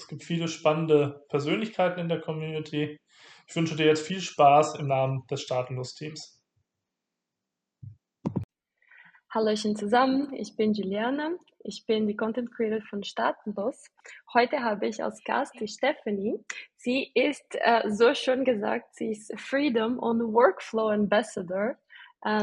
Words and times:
Es 0.00 0.08
gibt 0.08 0.24
viele 0.24 0.48
spannende 0.48 1.26
Persönlichkeiten 1.28 2.00
in 2.00 2.08
der 2.08 2.22
Community. 2.22 2.98
Ich 3.46 3.54
wünsche 3.54 3.76
dir 3.76 3.84
jetzt 3.84 4.06
viel 4.06 4.22
Spaß 4.22 4.76
im 4.76 4.86
Namen 4.86 5.26
des 5.30 5.42
Staatenlos-Teams. 5.42 6.40
Hallöchen 9.28 9.76
zusammen, 9.76 10.32
ich 10.32 10.56
bin 10.56 10.72
Juliana. 10.72 11.32
Ich 11.62 11.84
bin 11.84 12.06
die 12.06 12.16
Content 12.16 12.50
Creator 12.50 12.80
von 12.88 13.04
Staatenlos. 13.04 13.84
Heute 14.32 14.60
habe 14.60 14.88
ich 14.88 15.04
als 15.04 15.22
Gast 15.22 15.52
die 15.60 15.68
Stephanie. 15.68 16.42
Sie 16.76 17.10
ist, 17.14 17.44
äh, 17.60 17.82
so 17.90 18.14
schon 18.14 18.46
gesagt, 18.46 18.94
sie 18.94 19.10
ist 19.10 19.38
Freedom 19.38 19.98
und 19.98 20.32
Workflow 20.32 20.88
Ambassador 20.88 21.76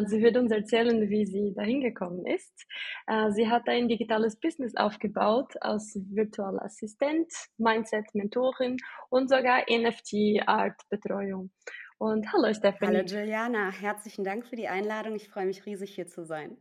sie 0.05 0.22
wird 0.22 0.38
uns 0.38 0.52
erzählen, 0.52 1.09
wie 1.09 1.26
sie 1.26 1.54
dahin 1.54 1.81
gekommen 1.81 2.26
ist. 2.26 2.66
Äh, 3.08 3.31
sie 3.31 3.48
hat 3.48 3.67
ein 3.67 3.88
digitales 3.88 4.40
Business 4.40 4.76
aufgebaut 4.76 5.53
als 5.62 6.00
virtueller 6.09 6.63
Assistent, 6.63 7.31
Mindset-Mentorin 7.58 8.77
und 9.09 9.30
sogar 9.30 9.63
NFT-Art-Betreuung. 9.70 11.52
Und 12.00 12.31
hallo 12.31 12.53
Stephanie. 12.53 12.97
Hallo 12.97 13.08
Juliana, 13.08 13.72
herzlichen 13.72 14.23
Dank 14.23 14.45
für 14.47 14.56
die 14.56 14.67
Einladung. 14.67 15.16
Ich 15.16 15.30
freue 15.30 15.45
mich 15.45 15.66
riesig 15.66 15.95
hier 15.95 16.08
zu 16.08 16.25
sein. 16.25 16.58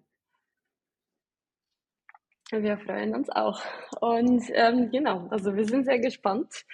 Wir 2.50 2.78
freuen 2.78 3.14
uns 3.14 3.28
auch. 3.28 3.60
Und 4.00 4.44
ähm, 4.52 4.90
genau, 4.90 5.26
also 5.30 5.54
wir 5.56 5.64
sind 5.64 5.84
sehr 5.84 5.98
gespannt. 5.98 6.64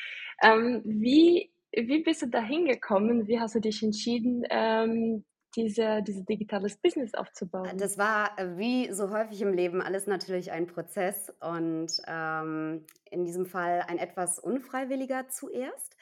Ähm, 0.42 0.82
wie, 0.84 1.50
wie 1.72 2.02
bist 2.02 2.22
du 2.22 2.26
da 2.26 2.42
hingekommen? 2.42 3.26
Wie 3.26 3.40
hast 3.40 3.54
du 3.54 3.60
dich 3.60 3.82
entschieden, 3.82 4.44
ähm, 4.50 5.24
diese, 5.56 6.02
diese 6.02 6.24
digitales 6.24 6.76
Business 6.76 7.14
aufzubauen? 7.14 7.76
Das 7.78 7.98
war 7.98 8.38
äh, 8.38 8.56
wie 8.56 8.92
so 8.92 9.10
häufig 9.10 9.40
im 9.42 9.52
Leben 9.52 9.82
alles 9.82 10.06
natürlich 10.06 10.52
ein 10.52 10.66
Prozess 10.66 11.32
und 11.40 11.92
ähm, 12.06 12.86
in 13.10 13.24
diesem 13.24 13.46
Fall 13.46 13.84
ein 13.86 13.98
etwas 13.98 14.38
unfreiwilliger 14.38 15.28
zuerst. 15.28 15.96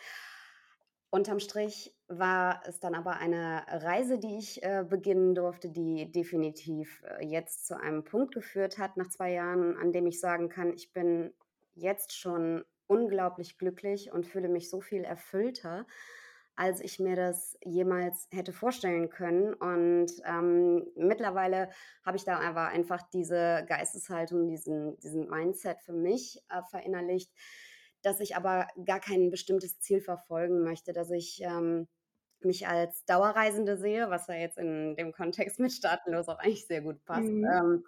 Unterm 1.13 1.41
Strich 1.41 1.93
war 2.07 2.63
es 2.67 2.79
dann 2.79 2.95
aber 2.95 3.17
eine 3.17 3.65
Reise, 3.69 4.21
die 4.21 4.39
ich 4.39 4.63
äh, 4.63 4.85
beginnen 4.89 5.35
durfte, 5.35 5.69
die 5.69 6.11
definitiv 6.13 7.03
äh, 7.03 7.27
jetzt 7.27 7.67
zu 7.67 7.77
einem 7.77 8.05
Punkt 8.05 8.33
geführt 8.33 8.79
hat, 8.79 8.97
nach 8.97 9.09
zwei 9.09 9.33
Jahren, 9.33 9.77
an 9.77 9.91
dem 9.91 10.07
ich 10.07 10.21
sagen 10.21 10.49
kann, 10.49 10.73
ich 10.73 10.93
bin 10.93 11.35
jetzt 11.75 12.17
schon 12.17 12.65
unglaublich 12.87 13.59
glücklich 13.59 14.13
und 14.13 14.25
fühle 14.25 14.49
mich 14.49 14.71
so 14.71 14.81
viel 14.81 15.03
erfüllter 15.03 15.85
als 16.61 16.83
ich 16.83 17.01
mir 17.01 17.17
das 17.17 17.57
jemals 17.65 18.29
hätte 18.31 18.53
vorstellen 18.53 19.09
können. 19.09 19.55
Und 19.55 20.13
ähm, 20.27 20.87
mittlerweile 20.95 21.71
habe 22.05 22.19
ich 22.19 22.25
da 22.25 22.39
aber 22.39 22.67
einfach 22.67 23.01
diese 23.15 23.65
Geisteshaltung, 23.67 24.47
diesen, 24.47 25.01
diesen 25.01 25.31
Mindset 25.31 25.81
für 25.81 25.95
mich 25.95 26.39
äh, 26.51 26.61
verinnerlicht, 26.71 27.33
dass 28.03 28.21
ich 28.21 28.37
aber 28.37 28.69
gar 28.85 29.01
kein 29.01 29.31
bestimmtes 29.31 29.81
Ziel 29.81 30.03
verfolgen 30.03 30.63
möchte, 30.63 30.93
dass 30.93 31.11
ich 31.11 31.41
ähm, 31.43 31.89
mich 32.41 32.69
als 32.69 33.07
Dauerreisende 33.07 33.79
sehe, 33.79 34.11
was 34.11 34.27
ja 34.27 34.35
jetzt 34.35 34.59
in 34.59 34.97
dem 34.97 35.13
Kontext 35.13 35.61
mit 35.61 35.73
Staatenlos 35.73 36.29
auch 36.29 36.41
eigentlich 36.41 36.67
sehr 36.67 36.83
gut 36.83 37.03
passt. 37.07 37.23
Mhm. 37.23 37.47
Ähm, 37.47 37.85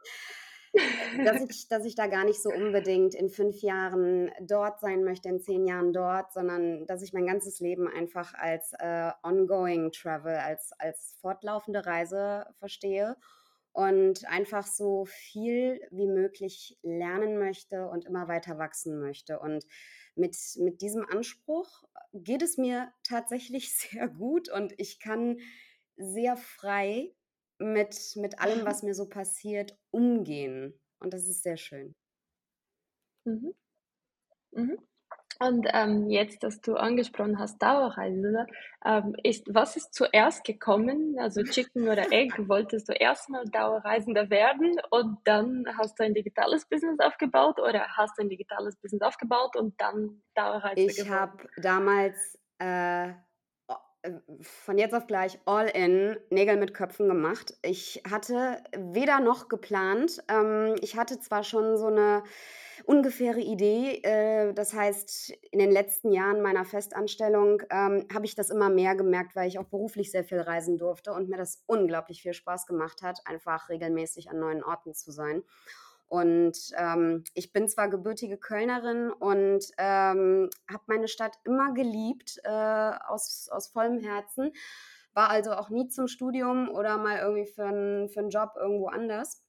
dass, 0.73 1.41
ich, 1.51 1.69
dass 1.69 1.85
ich 1.85 1.95
da 1.95 2.07
gar 2.07 2.25
nicht 2.25 2.43
so 2.43 2.51
unbedingt 2.51 3.15
in 3.15 3.29
fünf 3.29 3.61
Jahren 3.63 4.31
dort 4.41 4.81
sein 4.81 5.05
möchte, 5.05 5.29
in 5.29 5.41
zehn 5.41 5.67
Jahren 5.67 5.93
dort, 5.93 6.33
sondern 6.33 6.87
dass 6.87 7.03
ich 7.03 7.13
mein 7.13 7.27
ganzes 7.27 7.61
Leben 7.61 7.89
einfach 7.89 8.35
als 8.35 8.73
äh, 8.79 9.11
ongoing 9.23 9.93
Travel, 9.93 10.37
als, 10.37 10.73
als 10.79 11.17
fortlaufende 11.21 11.87
Reise 11.87 12.47
verstehe 12.59 13.17
und 13.73 14.27
einfach 14.29 14.67
so 14.67 15.07
viel 15.07 15.81
wie 15.91 16.07
möglich 16.07 16.79
lernen 16.83 17.39
möchte 17.39 17.89
und 17.89 18.05
immer 18.05 18.29
weiter 18.29 18.59
wachsen 18.59 19.01
möchte. 19.01 19.39
Und 19.39 19.67
mit, 20.15 20.37
mit 20.59 20.83
diesem 20.83 21.07
Anspruch 21.07 21.85
geht 22.13 22.43
es 22.43 22.59
mir 22.59 22.93
tatsächlich 23.03 23.75
sehr 23.77 24.09
gut 24.09 24.51
und 24.51 24.75
ich 24.79 25.01
kann 25.01 25.39
sehr 25.97 26.37
frei 26.37 27.15
mit, 27.63 28.17
mit 28.17 28.41
allem, 28.41 28.65
was 28.65 28.83
mir 28.83 28.95
so 28.95 29.09
passiert, 29.09 29.77
umgehen. 29.91 30.79
Und 30.99 31.15
das 31.15 31.27
ist 31.27 31.43
sehr 31.43 31.57
schön. 31.57 31.95
Mhm. 33.25 33.55
Mhm. 34.53 34.79
Und 35.39 35.67
ähm, 35.73 36.09
jetzt, 36.09 36.45
dass 36.45 36.61
du 36.61 36.77
angesprochen 36.77 37.39
hast, 37.39 37.61
Dauerreise, 37.61 38.47
ähm, 38.85 39.17
ist, 39.25 39.45
was 39.53 39.77
ist 39.77 39.93
zuerst 39.93 40.45
gekommen? 40.45 41.17
Also 41.19 41.43
Chicken 41.43 41.89
oder 41.89 42.13
Egg? 42.13 42.35
Wolltest 42.49 42.89
du 42.89 42.93
erstmal 42.93 43.45
Dauerreisender 43.47 44.31
werden 44.31 44.77
und 44.91 45.19
dann 45.25 45.65
hast 45.79 45.99
du 45.99 46.05
ein 46.05 46.15
digitales 46.15 46.67
Business 46.67 46.99
aufgebaut 47.01 47.59
oder 47.59 47.89
hast 47.97 48.19
du 48.19 48.23
ein 48.23 48.29
digitales 48.29 48.77
Business 48.77 49.03
aufgebaut 49.03 49.57
und 49.57 49.81
dann 49.81 50.23
Dauerreisender 50.35 50.93
Ich 50.93 51.11
habe 51.11 51.49
damals 51.57 52.39
äh, 52.59 53.13
von 54.41 54.79
jetzt 54.79 54.95
auf 54.95 55.07
gleich 55.07 55.39
all 55.45 55.69
in 55.69 56.17
Nägel 56.31 56.57
mit 56.57 56.75
Köpfen 56.75 57.09
gemacht. 57.09 57.55
Ich 57.63 58.03
hatte 58.11 58.63
weder 58.77 59.21
noch 59.21 59.49
geplant. 59.49 60.23
Ähm, 60.29 60.75
ich 60.81 60.97
hatte 60.97 61.21
zwar 61.21 61.45
schon 61.45 61.77
so 61.77 61.87
eine 61.87 62.25
ungefähre 62.85 63.41
Idee. 63.41 64.01
Äh, 64.03 64.55
das 64.55 64.75
heißt, 64.75 65.31
in 65.51 65.59
den 65.59 65.71
letzten 65.71 66.13
Jahren 66.13 66.43
meiner 66.43 66.65
Festanstellung 66.65 67.63
ähm, 67.71 68.07
habe 68.13 68.27
ich 68.27 68.35
das 68.35 68.51
immer 68.51 68.71
mehr 68.71 68.97
gemerkt, 68.97 69.37
weil 69.37 69.49
ich 69.49 69.59
auch 69.59 69.69
beruflich 69.69 70.11
sehr 70.11 70.25
viel 70.25 70.41
reisen 70.41 70.79
durfte 70.79 71.13
und 71.13 71.29
mir 71.29 71.37
das 71.37 71.63
unglaublich 71.67 72.23
viel 72.23 72.35
Spaß 72.35 72.67
gemacht 72.67 73.03
hat, 73.03 73.21
einfach 73.27 73.69
regelmäßig 73.69 74.31
an 74.31 74.41
neuen 74.41 74.65
Orten 74.65 74.95
zu 74.95 75.13
sein. 75.13 75.45
Und 76.13 76.59
ähm, 76.77 77.25
ich 77.33 77.55
bin 77.55 77.69
zwar 77.69 77.89
gebürtige 77.89 78.37
Kölnerin 78.37 79.11
und 79.11 79.65
ähm, 79.79 80.51
habe 80.71 80.83
meine 80.87 81.09
Stadt 81.09 81.39
immer 81.45 81.73
geliebt, 81.73 82.39
äh, 82.45 82.93
aus, 83.07 83.49
aus 83.51 83.69
vollem 83.69 83.99
Herzen, 83.99 84.53
war 85.15 85.31
also 85.31 85.53
auch 85.53 85.71
nie 85.71 85.89
zum 85.89 86.09
Studium 86.09 86.69
oder 86.69 86.99
mal 86.99 87.17
irgendwie 87.17 87.47
für, 87.47 87.65
ein, 87.65 88.11
für 88.11 88.21
einen 88.21 88.29
Job 88.29 88.51
irgendwo 88.57 88.89
anders. 88.89 89.43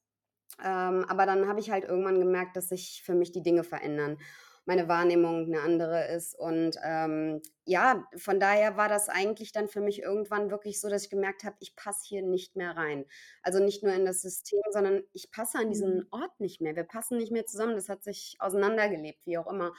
Ähm, 0.63 1.03
aber 1.09 1.25
dann 1.25 1.49
habe 1.49 1.59
ich 1.59 1.69
halt 1.69 1.83
irgendwann 1.83 2.17
gemerkt, 2.17 2.55
dass 2.55 2.69
sich 2.69 3.03
für 3.05 3.13
mich 3.13 3.33
die 3.33 3.43
Dinge 3.43 3.65
verändern 3.65 4.17
meine 4.65 4.87
Wahrnehmung 4.87 5.45
eine 5.45 5.61
andere 5.61 6.07
ist. 6.07 6.37
Und 6.37 6.77
ähm, 6.83 7.41
ja, 7.65 8.07
von 8.15 8.39
daher 8.39 8.77
war 8.77 8.89
das 8.89 9.09
eigentlich 9.09 9.51
dann 9.51 9.67
für 9.67 9.81
mich 9.81 10.01
irgendwann 10.01 10.51
wirklich 10.51 10.79
so, 10.79 10.89
dass 10.89 11.03
ich 11.03 11.09
gemerkt 11.09 11.43
habe, 11.43 11.55
ich 11.59 11.75
passe 11.75 12.03
hier 12.07 12.21
nicht 12.21 12.55
mehr 12.55 12.75
rein. 12.75 13.05
Also 13.41 13.59
nicht 13.59 13.83
nur 13.83 13.93
in 13.93 14.05
das 14.05 14.21
System, 14.21 14.61
sondern 14.71 15.03
ich 15.13 15.31
passe 15.31 15.57
an 15.57 15.69
diesen 15.69 15.95
mhm. 15.95 16.07
Ort 16.11 16.39
nicht 16.39 16.61
mehr. 16.61 16.75
Wir 16.75 16.83
passen 16.83 17.17
nicht 17.17 17.31
mehr 17.31 17.45
zusammen. 17.45 17.75
Das 17.75 17.89
hat 17.89 18.03
sich 18.03 18.35
auseinandergelebt, 18.39 19.25
wie 19.25 19.37
auch 19.37 19.51
immer. 19.51 19.73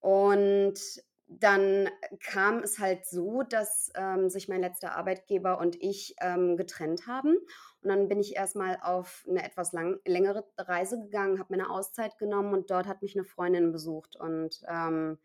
Und 0.00 0.78
dann 1.40 1.88
kam 2.20 2.58
es 2.58 2.78
halt 2.78 3.06
so, 3.06 3.42
dass 3.42 3.90
ähm, 3.94 4.28
sich 4.28 4.48
mein 4.48 4.60
letzter 4.60 4.96
Arbeitgeber 4.96 5.58
und 5.58 5.80
ich 5.80 6.14
ähm, 6.20 6.56
getrennt 6.56 7.06
haben. 7.06 7.36
Und 7.82 7.88
dann 7.88 8.08
bin 8.08 8.20
ich 8.20 8.36
erstmal 8.36 8.78
auf 8.82 9.24
eine 9.28 9.44
etwas 9.44 9.72
lang, 9.72 9.98
längere 10.06 10.44
Reise 10.58 11.00
gegangen, 11.00 11.38
habe 11.38 11.54
mir 11.54 11.62
eine 11.62 11.70
Auszeit 11.70 12.18
genommen 12.18 12.52
und 12.52 12.70
dort 12.70 12.86
hat 12.86 13.02
mich 13.02 13.16
eine 13.16 13.24
Freundin 13.24 13.72
besucht. 13.72 14.16
Und 14.16 14.62
ähm, 14.68 15.18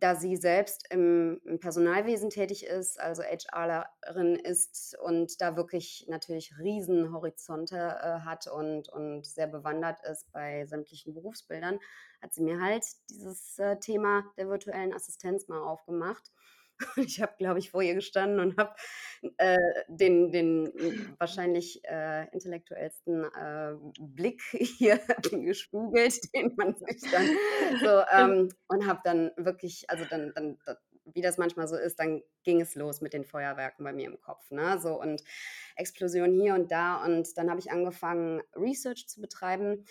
da 0.00 0.14
sie 0.14 0.36
selbst 0.36 0.86
im, 0.90 1.40
im, 1.44 1.58
Personalwesen 1.60 2.30
tätig 2.30 2.64
ist, 2.64 3.00
also 3.00 3.22
HRlerin 3.22 4.36
ist 4.36 4.96
und 5.02 5.40
da 5.40 5.56
wirklich 5.56 6.06
natürlich 6.08 6.56
riesen 6.58 7.12
Horizonte 7.12 7.76
äh, 7.76 8.20
hat 8.20 8.46
und, 8.46 8.88
und 8.88 9.26
sehr 9.26 9.46
bewandert 9.46 10.00
ist 10.04 10.30
bei 10.32 10.66
sämtlichen 10.66 11.14
Berufsbildern, 11.14 11.78
hat 12.22 12.34
sie 12.34 12.42
mir 12.42 12.60
halt 12.60 12.84
dieses 13.10 13.58
äh, 13.58 13.78
Thema 13.78 14.24
der 14.36 14.48
virtuellen 14.48 14.92
Assistenz 14.92 15.48
mal 15.48 15.62
aufgemacht. 15.62 16.30
Ich 16.96 17.20
habe, 17.20 17.34
glaube 17.38 17.58
ich, 17.58 17.70
vor 17.70 17.82
ihr 17.82 17.94
gestanden 17.94 18.40
und 18.40 18.56
habe 18.56 18.74
äh, 19.36 19.56
den, 19.88 20.30
den 20.30 20.72
wahrscheinlich 21.18 21.80
äh, 21.84 22.26
intellektuellsten 22.32 23.24
äh, 23.24 23.74
Blick 24.00 24.42
hier 24.52 25.00
gespugelt, 25.30 26.20
den 26.34 26.54
man 26.56 26.74
sich 26.76 27.10
dann 27.10 27.26
so 27.82 28.02
ähm, 28.12 28.48
und 28.68 28.86
habe 28.86 29.00
dann 29.04 29.30
wirklich, 29.36 29.88
also 29.88 30.04
dann, 30.08 30.32
dann, 30.34 30.58
wie 31.04 31.22
das 31.22 31.38
manchmal 31.38 31.68
so 31.68 31.76
ist, 31.76 31.98
dann 31.98 32.22
ging 32.44 32.60
es 32.60 32.74
los 32.74 33.00
mit 33.00 33.12
den 33.12 33.24
Feuerwerken 33.24 33.84
bei 33.84 33.92
mir 33.92 34.06
im 34.06 34.20
Kopf, 34.20 34.50
ne? 34.50 34.78
So 34.78 35.00
und 35.00 35.22
Explosion 35.76 36.38
hier 36.38 36.54
und 36.54 36.70
da 36.70 37.02
und 37.04 37.36
dann 37.36 37.50
habe 37.50 37.60
ich 37.60 37.70
angefangen 37.70 38.42
Research 38.54 39.08
zu 39.08 39.20
betreiben 39.20 39.84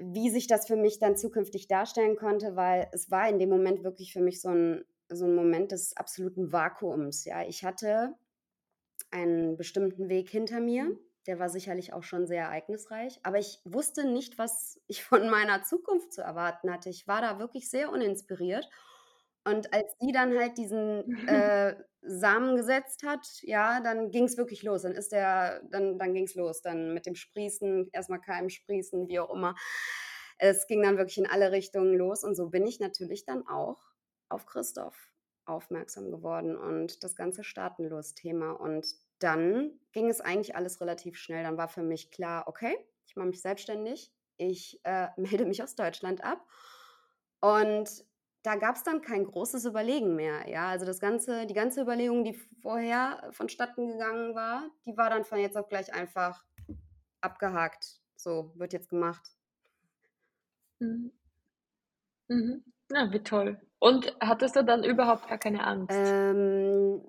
wie 0.00 0.30
sich 0.30 0.46
das 0.46 0.66
für 0.66 0.76
mich 0.76 0.98
dann 0.98 1.16
zukünftig 1.16 1.68
darstellen 1.68 2.16
konnte, 2.16 2.56
weil 2.56 2.88
es 2.92 3.10
war 3.10 3.28
in 3.28 3.38
dem 3.38 3.48
Moment 3.48 3.84
wirklich 3.84 4.12
für 4.12 4.20
mich 4.20 4.40
so 4.40 4.48
ein, 4.48 4.84
so 5.08 5.26
ein 5.26 5.34
Moment 5.34 5.72
des 5.72 5.96
absoluten 5.96 6.52
Vakuums. 6.52 7.24
Ja, 7.24 7.46
ich 7.46 7.64
hatte 7.64 8.14
einen 9.10 9.56
bestimmten 9.56 10.08
Weg 10.08 10.28
hinter 10.30 10.60
mir. 10.60 10.84
Mhm. 10.84 10.98
Der 11.26 11.38
war 11.38 11.48
sicherlich 11.48 11.94
auch 11.94 12.02
schon 12.02 12.26
sehr 12.26 12.44
ereignisreich, 12.44 13.18
aber 13.22 13.38
ich 13.38 13.58
wusste 13.64 14.06
nicht, 14.06 14.36
was 14.36 14.78
ich 14.88 15.04
von 15.04 15.30
meiner 15.30 15.62
Zukunft 15.62 16.12
zu 16.12 16.20
erwarten 16.20 16.70
hatte. 16.70 16.90
Ich 16.90 17.08
war 17.08 17.22
da 17.22 17.38
wirklich 17.38 17.70
sehr 17.70 17.90
uninspiriert. 17.90 18.68
Und 19.46 19.72
als 19.74 19.96
die 19.98 20.12
dann 20.12 20.36
halt 20.38 20.58
diesen 20.58 21.16
äh, 21.28 21.76
Samen 22.02 22.56
gesetzt 22.56 23.02
hat, 23.04 23.26
ja, 23.42 23.80
dann 23.80 24.10
ging 24.10 24.24
es 24.24 24.36
wirklich 24.36 24.62
los. 24.62 24.82
Dann 24.82 24.92
ist 24.92 25.12
der, 25.12 25.62
dann, 25.70 25.98
dann 25.98 26.12
ging 26.14 26.24
es 26.24 26.34
los. 26.34 26.60
Dann 26.60 26.92
mit 26.92 27.06
dem 27.06 27.14
Sprießen, 27.14 27.88
erstmal 27.92 28.20
Keim 28.20 28.50
sprießen, 28.50 29.08
wie 29.08 29.18
auch 29.18 29.32
immer. 29.34 29.54
Es 30.38 30.66
ging 30.66 30.82
dann 30.82 30.98
wirklich 30.98 31.18
in 31.18 31.26
alle 31.26 31.52
Richtungen 31.52 31.94
los. 31.96 32.24
Und 32.24 32.34
so 32.34 32.50
bin 32.50 32.66
ich 32.66 32.80
natürlich 32.80 33.24
dann 33.24 33.46
auch 33.46 33.93
auf 34.28 34.46
Christoph 34.46 35.10
aufmerksam 35.46 36.10
geworden 36.10 36.56
und 36.56 37.04
das 37.04 37.16
ganze 37.16 37.44
Staatenlos-Thema. 37.44 38.52
Und 38.52 38.86
dann 39.18 39.78
ging 39.92 40.08
es 40.08 40.20
eigentlich 40.20 40.56
alles 40.56 40.80
relativ 40.80 41.16
schnell. 41.16 41.42
Dann 41.44 41.58
war 41.58 41.68
für 41.68 41.82
mich 41.82 42.10
klar, 42.10 42.48
okay, 42.48 42.76
ich 43.06 43.16
mache 43.16 43.28
mich 43.28 43.42
selbstständig, 43.42 44.12
ich 44.36 44.80
äh, 44.84 45.08
melde 45.16 45.44
mich 45.44 45.62
aus 45.62 45.74
Deutschland 45.74 46.24
ab. 46.24 46.46
Und 47.40 48.04
da 48.42 48.56
gab 48.56 48.76
es 48.76 48.82
dann 48.82 49.00
kein 49.00 49.24
großes 49.24 49.64
Überlegen 49.64 50.16
mehr. 50.16 50.48
Ja, 50.48 50.68
also 50.68 50.84
das 50.84 51.00
ganze, 51.00 51.46
die 51.46 51.54
ganze 51.54 51.80
Überlegung, 51.80 52.24
die 52.24 52.34
vorher 52.62 53.28
vonstatten 53.32 53.88
gegangen 53.88 54.34
war, 54.34 54.70
die 54.84 54.96
war 54.96 55.10
dann 55.10 55.24
von 55.24 55.38
jetzt 55.38 55.56
auf 55.56 55.68
gleich 55.68 55.92
einfach 55.94 56.44
abgehakt. 57.20 58.00
So, 58.16 58.52
wird 58.56 58.72
jetzt 58.72 58.90
gemacht. 58.90 59.22
Mhm. 60.80 61.10
Mhm. 62.28 62.62
Ja, 62.90 63.10
wie 63.12 63.22
toll. 63.22 63.63
Und 63.78 64.16
hattest 64.20 64.56
du 64.56 64.64
dann 64.64 64.84
überhaupt 64.84 65.28
gar 65.28 65.38
keine 65.38 65.66
Angst? 65.66 65.94
Ähm, 65.94 67.02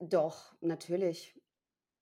doch, 0.00 0.54
natürlich. 0.60 1.38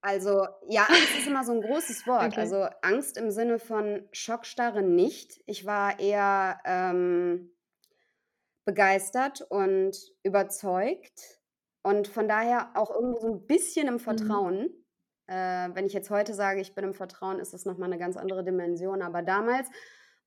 Also, 0.03 0.47
ja, 0.69 0.85
Angst 0.85 1.19
ist 1.19 1.27
immer 1.27 1.45
so 1.45 1.53
ein 1.53 1.61
großes 1.61 2.07
Wort. 2.07 2.33
Okay. 2.33 2.41
Also 2.41 2.67
Angst 2.83 3.19
im 3.19 3.31
Sinne 3.31 3.59
von 3.59 4.09
Schockstarre 4.13 4.83
nicht. 4.83 5.43
Ich 5.47 5.67
war 5.67 6.01
eher 6.01 6.59
ähm, 6.65 7.51
begeistert 8.65 9.43
und 9.51 9.97
überzeugt 10.23 11.41
und 11.83 12.09
von 12.09 12.29
daher 12.29 12.71
auch 12.75 12.91
irgendwie 12.91 13.21
so 13.21 13.33
ein 13.33 13.47
bisschen 13.47 13.89
im 13.89 13.95
mhm. 13.95 13.99
Vertrauen. 14.01 14.59
Mhm. 14.63 14.85
Äh, 15.27 15.75
wenn 15.75 15.87
ich 15.87 15.93
jetzt 15.93 16.11
heute 16.11 16.35
sage, 16.35 16.61
ich 16.61 16.75
bin 16.75 16.85
im 16.85 16.95
Vertrauen, 16.95 17.39
ist 17.39 17.53
das 17.53 17.65
nochmal 17.65 17.91
eine 17.91 17.99
ganz 17.99 18.17
andere 18.17 18.45
Dimension. 18.45 19.03
Aber 19.03 19.23
damals 19.23 19.69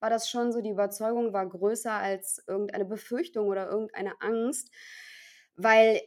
war 0.03 0.09
das 0.09 0.29
schon 0.29 0.51
so, 0.51 0.59
die 0.59 0.71
Überzeugung 0.71 1.31
war 1.31 1.47
größer 1.47 1.93
als 1.93 2.43
irgendeine 2.45 2.83
Befürchtung 2.83 3.47
oder 3.47 3.69
irgendeine 3.69 4.19
Angst, 4.19 4.69
weil 5.55 6.01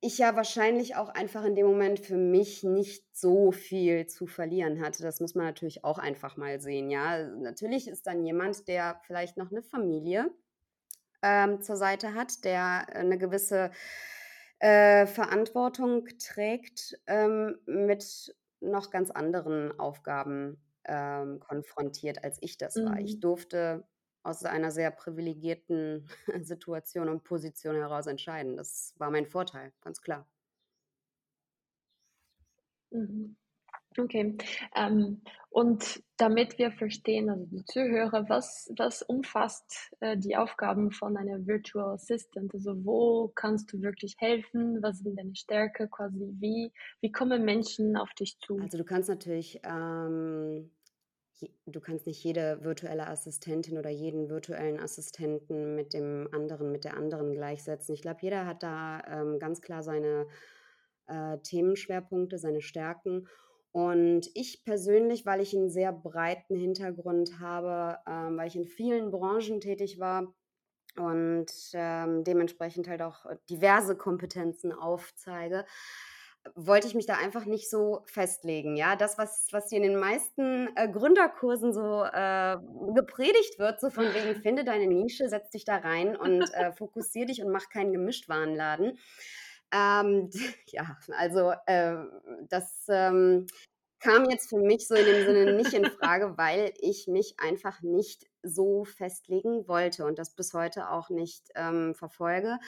ich 0.00 0.16
ja 0.16 0.34
wahrscheinlich 0.36 0.96
auch 0.96 1.10
einfach 1.10 1.44
in 1.44 1.54
dem 1.54 1.66
Moment 1.66 2.00
für 2.00 2.16
mich 2.16 2.64
nicht 2.64 3.04
so 3.14 3.52
viel 3.52 4.06
zu 4.06 4.26
verlieren 4.26 4.80
hatte. 4.80 5.02
Das 5.02 5.20
muss 5.20 5.34
man 5.34 5.44
natürlich 5.44 5.84
auch 5.84 5.98
einfach 5.98 6.38
mal 6.38 6.62
sehen. 6.62 6.90
Ja, 6.90 7.28
natürlich 7.28 7.88
ist 7.88 8.06
dann 8.06 8.24
jemand, 8.24 8.68
der 8.68 8.98
vielleicht 9.06 9.36
noch 9.36 9.50
eine 9.50 9.62
Familie 9.62 10.30
ähm, 11.20 11.60
zur 11.60 11.76
Seite 11.76 12.14
hat, 12.14 12.44
der 12.44 12.86
eine 12.96 13.18
gewisse 13.18 13.70
äh, 14.60 15.04
Verantwortung 15.04 16.08
trägt, 16.18 16.98
ähm, 17.06 17.58
mit 17.66 18.34
noch 18.60 18.90
ganz 18.90 19.10
anderen 19.10 19.78
Aufgaben 19.78 20.58
ähm, 20.84 21.40
konfrontiert, 21.40 22.24
als 22.24 22.38
ich 22.40 22.58
das 22.58 22.76
war. 22.76 22.98
Ich 22.98 23.16
mhm. 23.16 23.20
durfte 23.20 23.84
aus 24.24 24.44
einer 24.44 24.70
sehr 24.70 24.90
privilegierten 24.90 26.08
Situation 26.42 27.08
und 27.08 27.24
Position 27.24 27.76
heraus 27.76 28.06
entscheiden. 28.06 28.56
Das 28.56 28.94
war 28.98 29.10
mein 29.10 29.26
Vorteil, 29.26 29.72
ganz 29.80 30.00
klar. 30.00 30.28
Mhm. 32.90 33.36
Okay. 33.98 34.36
Ähm, 34.74 35.22
und 35.50 36.02
damit 36.16 36.58
wir 36.58 36.72
verstehen, 36.72 37.28
also 37.28 37.44
die 37.44 37.64
Zuhörer, 37.64 38.26
was, 38.28 38.72
was 38.76 39.02
umfasst 39.02 39.94
äh, 40.00 40.16
die 40.16 40.34
Aufgaben 40.34 40.92
von 40.92 41.16
einer 41.16 41.46
Virtual 41.46 41.92
Assistant? 41.92 42.54
Also 42.54 42.84
wo 42.84 43.30
kannst 43.34 43.70
du 43.72 43.82
wirklich 43.82 44.14
helfen? 44.18 44.82
Was 44.82 45.00
sind 45.00 45.18
deine 45.18 45.36
Stärke 45.36 45.88
quasi? 45.88 46.32
Wie, 46.38 46.72
wie 47.02 47.12
kommen 47.12 47.44
Menschen 47.44 47.96
auf 47.98 48.14
dich 48.14 48.38
zu? 48.38 48.58
Also 48.60 48.78
du 48.78 48.84
kannst 48.84 49.10
natürlich, 49.10 49.60
ähm, 49.64 50.70
du 51.66 51.80
kannst 51.80 52.06
nicht 52.06 52.24
jede 52.24 52.64
virtuelle 52.64 53.08
Assistentin 53.08 53.76
oder 53.76 53.90
jeden 53.90 54.30
virtuellen 54.30 54.80
Assistenten 54.80 55.74
mit 55.74 55.92
dem 55.92 56.28
anderen, 56.32 56.72
mit 56.72 56.84
der 56.84 56.96
anderen 56.96 57.32
gleichsetzen. 57.32 57.94
Ich 57.94 58.00
glaube, 58.00 58.20
jeder 58.22 58.46
hat 58.46 58.62
da 58.62 59.02
ähm, 59.06 59.38
ganz 59.38 59.60
klar 59.60 59.82
seine 59.82 60.26
äh, 61.08 61.36
Themenschwerpunkte, 61.38 62.38
seine 62.38 62.62
Stärken. 62.62 63.28
Und 63.72 64.30
ich 64.34 64.64
persönlich, 64.64 65.24
weil 65.24 65.40
ich 65.40 65.56
einen 65.56 65.70
sehr 65.70 65.92
breiten 65.92 66.54
Hintergrund 66.54 67.40
habe, 67.40 67.98
ähm, 68.06 68.36
weil 68.36 68.48
ich 68.48 68.56
in 68.56 68.66
vielen 68.66 69.10
Branchen 69.10 69.60
tätig 69.60 69.98
war 69.98 70.34
und 70.96 71.46
ähm, 71.72 72.22
dementsprechend 72.22 72.86
halt 72.86 73.00
auch 73.00 73.24
diverse 73.48 73.96
Kompetenzen 73.96 74.72
aufzeige, 74.72 75.64
wollte 76.54 76.86
ich 76.86 76.94
mich 76.94 77.06
da 77.06 77.14
einfach 77.14 77.44
nicht 77.44 77.70
so 77.70 78.02
festlegen. 78.06 78.76
Ja, 78.76 78.96
das, 78.96 79.16
was, 79.16 79.48
was 79.52 79.68
hier 79.68 79.78
in 79.78 79.84
den 79.84 79.98
meisten 79.98 80.68
äh, 80.76 80.88
Gründerkursen 80.88 81.72
so 81.72 82.04
äh, 82.04 82.56
gepredigt 82.94 83.58
wird, 83.58 83.80
so 83.80 83.90
von 83.90 84.04
wegen, 84.12 84.40
finde 84.42 84.64
deine 84.64 84.86
Nische, 84.86 85.28
setz 85.28 85.50
dich 85.50 85.64
da 85.64 85.76
rein 85.76 86.16
und 86.16 86.42
äh, 86.52 86.72
fokussier 86.76 87.26
dich 87.26 87.42
und 87.42 87.50
mach 87.52 87.68
keinen 87.68 87.92
Gemischtwarenladen. 87.92 88.98
Ähm, 89.72 90.30
ja, 90.66 90.96
also 91.16 91.52
äh, 91.66 91.96
das 92.48 92.84
ähm, 92.88 93.46
kam 94.02 94.28
jetzt 94.28 94.48
für 94.48 94.58
mich 94.58 94.86
so 94.88 94.94
in 94.94 95.06
dem 95.06 95.24
Sinne 95.24 95.54
nicht 95.54 95.72
in 95.72 95.84
Frage, 95.86 96.36
weil 96.36 96.72
ich 96.80 97.06
mich 97.06 97.34
einfach 97.38 97.82
nicht 97.82 98.26
so 98.42 98.84
festlegen 98.84 99.68
wollte 99.68 100.04
und 100.04 100.18
das 100.18 100.34
bis 100.34 100.52
heute 100.54 100.90
auch 100.90 101.08
nicht 101.08 101.48
ähm, 101.54 101.94
verfolge. 101.94 102.58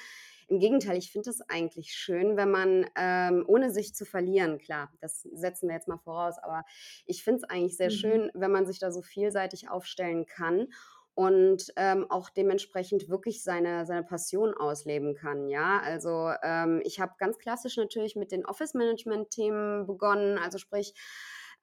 Im 0.47 0.61
Gegenteil, 0.61 0.97
ich 0.97 1.11
finde 1.11 1.31
es 1.31 1.41
eigentlich 1.49 1.93
schön, 1.93 2.37
wenn 2.37 2.51
man, 2.51 2.87
ähm, 2.97 3.45
ohne 3.49 3.71
sich 3.71 3.95
zu 3.95 4.05
verlieren, 4.05 4.59
klar, 4.59 4.93
das 5.01 5.23
setzen 5.23 5.69
wir 5.69 5.75
jetzt 5.75 5.89
mal 5.89 5.99
voraus, 5.99 6.37
aber 6.39 6.65
ich 7.07 7.25
finde 7.25 7.39
es 7.39 7.51
eigentlich 7.51 7.77
sehr 7.77 7.91
mhm. 7.91 7.95
schön, 7.95 8.31
wenn 8.35 8.53
man 8.53 8.67
sich 8.67 8.79
da 8.79 8.93
so 8.93 9.03
vielseitig 9.03 9.69
aufstellen 9.71 10.27
kann 10.27 10.69
und 11.15 11.73
ähm, 11.77 12.11
auch 12.11 12.31
dementsprechend 12.31 13.09
wirklich 13.09 13.43
seine, 13.43 13.87
seine 13.87 14.03
Passion 14.03 14.55
ausleben 14.55 15.15
kann. 15.15 15.49
Ja, 15.49 15.81
also 15.81 16.31
ähm, 16.43 16.81
ich 16.85 17.01
habe 17.01 17.15
ganz 17.19 17.39
klassisch 17.39 17.77
natürlich 17.77 18.17
mit 18.17 18.33
den 18.33 18.45
Office-Management-Themen 18.45 19.87
begonnen, 19.87 20.39
also 20.39 20.59
sprich, 20.59 20.95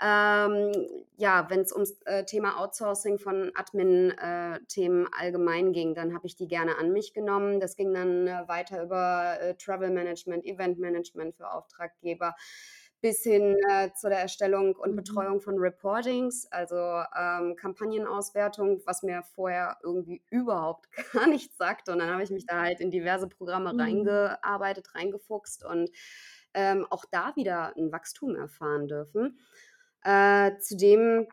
ähm, 0.04 0.72
ja, 1.18 1.48
wenn 1.50 1.60
es 1.60 1.72
ums 1.72 2.02
äh, 2.06 2.26
Thema 2.26 2.60
Outsourcing 2.60 3.20
von 3.20 3.52
Admin-Themen 3.54 5.06
äh, 5.06 5.10
allgemein 5.16 5.74
ging, 5.74 5.94
dann 5.94 6.16
habe 6.16 6.26
ich 6.26 6.36
die 6.36 6.48
gerne 6.48 6.78
an 6.80 6.92
mich 6.92 7.14
genommen. 7.14 7.60
Das 7.60 7.76
ging 7.76 7.94
dann 7.94 8.26
äh, 8.26 8.48
weiter 8.48 8.82
über 8.82 9.38
äh, 9.40 9.54
Travel 9.56 9.92
Management, 9.92 10.44
Event 10.44 10.80
Management 10.80 11.36
für 11.36 11.52
Auftraggeber 11.52 12.36
bis 13.02 13.24
hin 13.24 13.58
äh, 13.70 13.92
zu 13.94 14.10
der 14.10 14.20
Erstellung 14.20 14.76
und 14.76 14.92
mhm. 14.92 14.96
Betreuung 14.96 15.42
von 15.42 15.58
Reportings, 15.58 16.48
also 16.52 16.76
ähm, 16.76 17.56
Kampagnenauswertung, 17.56 18.82
was 18.86 19.02
mir 19.02 19.24
vorher 19.34 19.78
irgendwie 19.84 20.22
überhaupt 20.30 20.88
gar 21.14 21.28
nichts 21.28 21.58
sagt. 21.58 21.90
Und 21.90 22.00
dann 22.00 22.10
habe 22.10 22.24
ich 22.24 22.30
mich 22.30 22.46
da 22.46 22.62
halt 22.62 22.80
in 22.80 22.92
diverse 22.92 23.28
Programme 23.28 23.74
mhm. 23.74 23.80
reingearbeitet, 23.80 24.94
reingefuchst 24.96 25.66
und 25.66 25.90
ähm, 26.54 26.86
auch 26.90 27.06
da 27.10 27.36
wieder 27.36 27.76
ein 27.76 27.92
Wachstum 27.92 28.36
erfahren 28.36 28.88
dürfen. 28.88 29.40
Äh, 30.04 30.58
zudem 30.60 31.28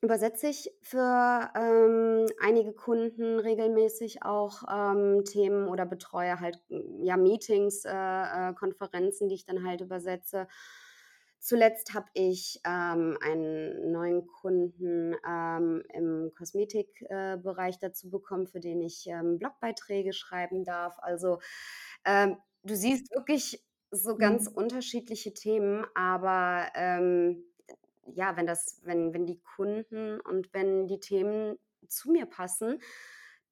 übersetze 0.00 0.48
ich 0.48 0.70
für 0.82 1.50
ähm, 1.56 2.26
einige 2.40 2.72
Kunden 2.72 3.40
regelmäßig 3.40 4.22
auch 4.22 4.62
ähm, 4.70 5.24
Themen 5.24 5.68
oder 5.68 5.86
betreue 5.86 6.38
halt 6.38 6.60
ja 6.68 7.16
Meetings, 7.16 7.84
äh, 7.84 7.90
äh, 7.90 8.54
Konferenzen, 8.54 9.28
die 9.28 9.34
ich 9.34 9.44
dann 9.44 9.66
halt 9.66 9.80
übersetze. 9.80 10.46
Zuletzt 11.40 11.94
habe 11.94 12.08
ich 12.14 12.60
ähm, 12.64 13.16
einen 13.20 13.92
neuen 13.92 14.26
Kunden 14.26 15.14
ähm, 15.26 15.82
im 15.92 16.32
Kosmetikbereich 16.36 17.76
äh, 17.76 17.78
dazu 17.80 18.10
bekommen, 18.10 18.46
für 18.46 18.60
den 18.60 18.82
ich 18.82 19.06
ähm, 19.06 19.38
Blogbeiträge 19.38 20.12
schreiben 20.12 20.64
darf. 20.64 20.98
Also 20.98 21.40
ähm, 22.04 22.36
du 22.64 22.74
siehst 22.74 23.14
wirklich 23.14 23.64
so 23.90 24.16
ganz 24.16 24.50
mhm. 24.50 24.56
unterschiedliche 24.56 25.32
Themen, 25.32 25.86
aber 25.94 26.68
ähm, 26.74 27.44
ja, 28.14 28.36
wenn 28.36 28.46
das, 28.46 28.80
wenn, 28.84 29.14
wenn 29.14 29.26
die 29.26 29.40
Kunden 29.40 30.20
und 30.20 30.52
wenn 30.52 30.86
die 30.88 31.00
Themen 31.00 31.58
zu 31.88 32.10
mir 32.10 32.26
passen, 32.26 32.80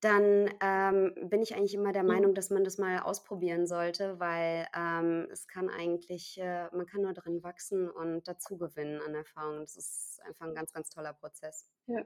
dann 0.01 0.51
ähm, 0.61 1.15
bin 1.29 1.43
ich 1.43 1.55
eigentlich 1.55 1.75
immer 1.75 1.93
der 1.93 2.03
mhm. 2.03 2.09
Meinung, 2.09 2.35
dass 2.35 2.51
man 2.51 2.65
das 2.65 2.79
mal 2.79 3.01
ausprobieren 3.01 3.67
sollte, 3.67 4.19
weil 4.21 4.67
ähm, 4.77 5.29
es 5.31 5.47
kann 5.49 5.71
eigentlich, 5.71 6.39
äh, 6.39 6.69
man 6.75 6.87
kann 6.87 7.03
nur 7.03 7.15
drin 7.15 7.43
wachsen 7.43 7.91
und 7.91 8.29
dazu 8.29 8.59
gewinnen 8.59 9.01
an 9.01 9.15
Erfahrung. 9.15 9.61
Das 9.61 9.77
ist 9.77 10.21
einfach 10.27 10.47
ein 10.47 10.55
ganz, 10.55 10.73
ganz 10.73 10.91
toller 10.91 11.15
Prozess. 11.15 11.69
Ja. 11.87 12.05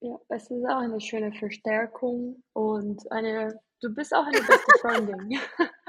Ja, 0.00 0.20
es 0.28 0.50
ist 0.50 0.64
auch 0.66 0.80
eine 0.80 1.00
schöne 1.00 1.32
Verstärkung 1.32 2.42
und 2.52 3.10
eine 3.10 3.58
du 3.80 3.94
bist 3.94 4.14
auch 4.14 4.26
eine 4.26 4.40
beste 4.40 4.78
Freundin. 4.80 5.38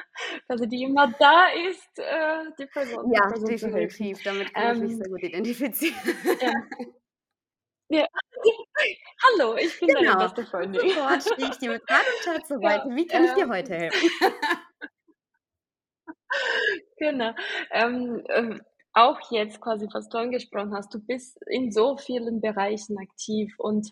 Also, 0.48 0.66
die 0.66 0.84
immer 0.84 1.12
da 1.20 1.48
ist, 1.70 2.00
äh, 2.00 2.52
die 2.58 2.66
Person 2.68 3.12
Ja, 3.12 3.28
der 3.28 3.42
Person 3.48 3.48
definitiv. 3.48 4.24
Damit 4.24 4.54
kann 4.54 4.76
ich 4.76 4.82
mich 4.82 4.96
sehr 4.96 5.06
Ähm, 5.06 5.12
gut 5.12 5.24
identifizieren. 5.24 5.96
ja. 6.42 6.54
Ja. 7.90 8.06
Hallo, 9.24 9.56
ich 9.58 9.80
bin 9.80 9.94
deine 9.94 10.16
Genau. 10.16 10.16
beste 10.16 10.46
Freundin. 10.46 10.90
Sofort 10.90 11.24
stehe 11.24 11.50
ich 11.50 11.58
dir 11.60 11.72
mit 11.72 11.84
Rat 11.90 12.08
und 12.10 12.24
Tat 12.24 12.48
zur 12.48 12.60
Seite. 12.60 12.90
Wie 12.96 13.08
kann 13.08 13.24
ich 13.24 13.34
dir 13.34 13.48
ähm 13.48 13.50
heute 13.50 13.76
helfen? 13.76 14.10
Genau. 16.98 17.32
Ähm, 17.72 18.24
ähm, 18.30 18.62
auch 18.94 19.20
jetzt 19.32 19.60
quasi, 19.62 19.88
was 19.94 20.10
du 20.10 20.18
angesprochen 20.18 20.74
hast, 20.74 20.94
du 20.94 21.00
bist 21.00 21.38
in 21.48 21.72
so 21.72 21.98
vielen 21.98 22.42
Bereichen 22.42 22.98
aktiv 22.98 23.54
und, 23.58 23.90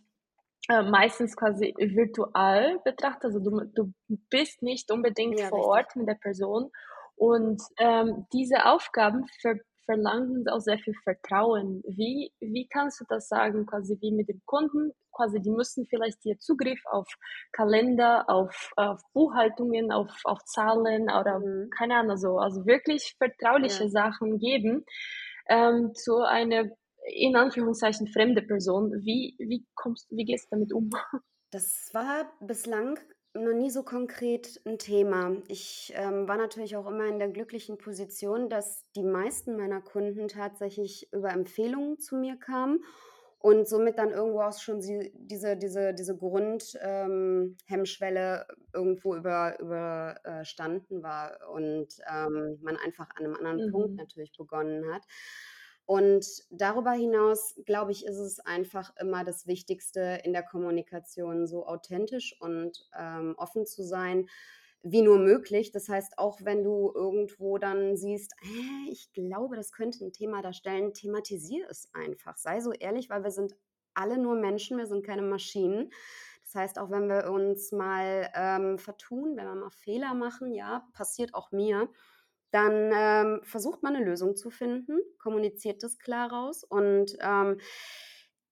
äh, 0.69 0.83
meistens 0.83 1.35
quasi 1.37 1.75
virtual 1.77 2.79
betrachtet. 2.85 3.25
Also, 3.25 3.39
du 3.39 3.61
du 3.75 3.93
bist 4.29 4.61
nicht 4.63 4.91
unbedingt 4.91 5.39
Ja, 5.39 5.49
vor 5.49 5.65
richtig. 5.65 5.67
Ort 5.67 5.95
mit 5.95 6.07
der 6.09 6.15
Person 6.15 6.71
und, 7.17 7.61
ähm, 7.79 8.27
diese 8.33 8.65
Aufgaben 8.67 9.27
ver 9.41 9.55
verlangen 9.85 10.47
auch 10.49 10.59
sehr 10.59 10.79
viel 10.79 10.93
Vertrauen. 11.03 11.81
Wie 11.87 12.33
wie 12.39 12.67
kannst 12.67 13.01
du 13.01 13.05
das 13.09 13.27
sagen, 13.27 13.65
quasi 13.65 13.97
wie 14.01 14.11
mit 14.13 14.29
dem 14.29 14.41
Kunden? 14.45 14.91
Quasi, 15.11 15.41
die 15.41 15.51
müssen 15.51 15.85
vielleicht 15.87 16.23
dir 16.23 16.39
Zugriff 16.39 16.81
auf 16.91 17.07
Kalender, 17.51 18.25
auf 18.29 18.71
auf 18.77 19.01
Buchhaltungen, 19.13 19.91
auf 19.91 20.11
auf 20.25 20.43
Zahlen 20.45 21.03
oder 21.03 21.43
Mhm. 21.43 21.73
keine 21.77 21.95
Ahnung, 21.97 22.17
so 22.17 22.37
also 22.39 22.65
wirklich 22.65 23.15
vertrauliche 23.17 23.89
Ja. 23.89 23.89
Sachen 23.89 24.39
geben, 24.39 24.85
ähm, 25.49 25.93
zu 25.95 26.17
einer 26.23 26.65
in 27.13 27.35
Anführungszeichen 27.35 28.07
fremde 28.07 28.41
Person. 28.43 28.91
Wie 29.03 29.35
wie 29.39 29.65
kommst 29.75 30.07
wie 30.11 30.25
gehst 30.25 30.47
du 30.51 30.57
damit 30.57 30.73
um? 30.73 30.89
Das 31.51 31.93
war 31.93 32.33
bislang 32.39 32.99
noch 33.35 33.53
nie 33.53 33.69
so 33.71 33.83
konkret 33.83 34.61
'n 34.65 34.77
Thema. 34.79 35.37
Ich, 35.47 35.91
ähm, 35.95 36.27
war 36.27 36.37
natürlich 36.37 36.75
auch 36.77 36.87
immer 36.87 37.05
in 37.07 37.19
der 37.19 37.29
glücklichen 37.29 37.77
Position, 37.77 38.49
dass 38.49 38.85
die 38.95 39.03
meisten 39.03 39.57
meiner 39.57 39.81
Kunden 39.81 40.27
tatsächlich 40.27 41.11
über 41.13 41.31
Empfehlungen 41.31 41.99
zu 41.99 42.15
mir 42.17 42.37
kamen 42.37 42.83
und 43.39 43.67
somit 43.67 43.97
dann 43.97 44.11
irgendwo 44.11 44.41
auch 44.41 44.57
schon 44.59 44.79
diese 44.79 45.57
diese 45.57 45.93
diese 45.93 46.15
Grund 46.17 46.77
ähm, 46.81 47.57
irgendwo 48.73 49.15
über 49.15 49.59
über 49.59 50.15
äh, 50.23 50.45
war 51.03 51.49
und, 51.51 51.87
ähm, 52.09 52.59
man 52.61 52.77
einfach 52.77 53.09
an 53.15 53.23
'nem 53.23 53.35
anderen 53.35 53.61
Punkt 53.63 53.95
Mhm. 53.95 53.99
natürlich 53.99 54.33
begonnen 54.37 54.93
hat. 54.93 55.03
Und 55.85 56.25
darüber 56.49 56.91
hinaus, 56.93 57.55
glaube 57.65 57.91
ich, 57.91 58.05
ist 58.05 58.17
es 58.17 58.39
einfach 58.39 58.95
immer 58.97 59.23
das 59.25 59.47
Wichtigste 59.47 60.21
in 60.23 60.31
der 60.33 60.43
Kommunikation, 60.43 61.45
so 61.47 61.65
authentisch 61.67 62.35
und, 62.39 62.87
ähm, 62.97 63.35
offen 63.37 63.65
zu 63.65 63.83
sein 63.83 64.27
wie 64.85 65.01
nur 65.01 65.17
möglich. 65.19 65.71
Das 65.71 65.87
heißt, 65.89 66.17
auch 66.17 66.39
wenn 66.43 66.63
du 66.63 66.91
irgendwo 66.93 67.57
dann 67.57 67.95
siehst: 67.97 68.33
„Hä, 68.41 68.89
ich 68.91 69.13
glaube, 69.13 69.55
das 69.55 69.71
könnte 69.71 70.03
'n 70.05 70.11
Thema 70.13 70.41
darstellen“, 70.41 70.93
thematisiere 70.93 71.69
es 71.69 71.89
einfach. 71.93 72.37
Sei 72.37 72.59
so 72.61 72.71
ehrlich, 72.73 73.09
weil 73.09 73.23
wir 73.23 73.31
sind 73.31 73.55
alle 73.93 74.17
nur 74.17 74.35
Menschen, 74.35 74.77
wir 74.77 74.87
sind 74.87 75.05
keine 75.05 75.21
Maschinen. 75.21 75.91
Das 76.43 76.55
heißt, 76.55 76.79
auch 76.79 76.91
wenn 76.91 77.07
wir 77.09 77.31
uns 77.31 77.71
mal, 77.71 78.29
ähm, 78.35 78.77
vertun, 78.79 79.37
wenn 79.37 79.45
wir 79.45 79.55
mal 79.55 79.69
Fehler 79.71 80.13
machen, 80.13 80.53
ja, 80.53 80.87
passiert 80.93 81.33
auch 81.33 81.51
mir, 81.51 81.89
dann, 82.53 82.91
ähm, 82.95 83.41
versucht 83.43 83.83
man 83.83 83.93
'ne 83.93 84.03
Lösung 84.05 84.35
zu 84.37 84.49
finden, 84.51 84.99
kommuniziert 85.19 85.83
das 85.83 85.99
klar 85.99 86.31
raus 86.31 86.63
und, 86.63 87.17
ähm, 87.21 87.59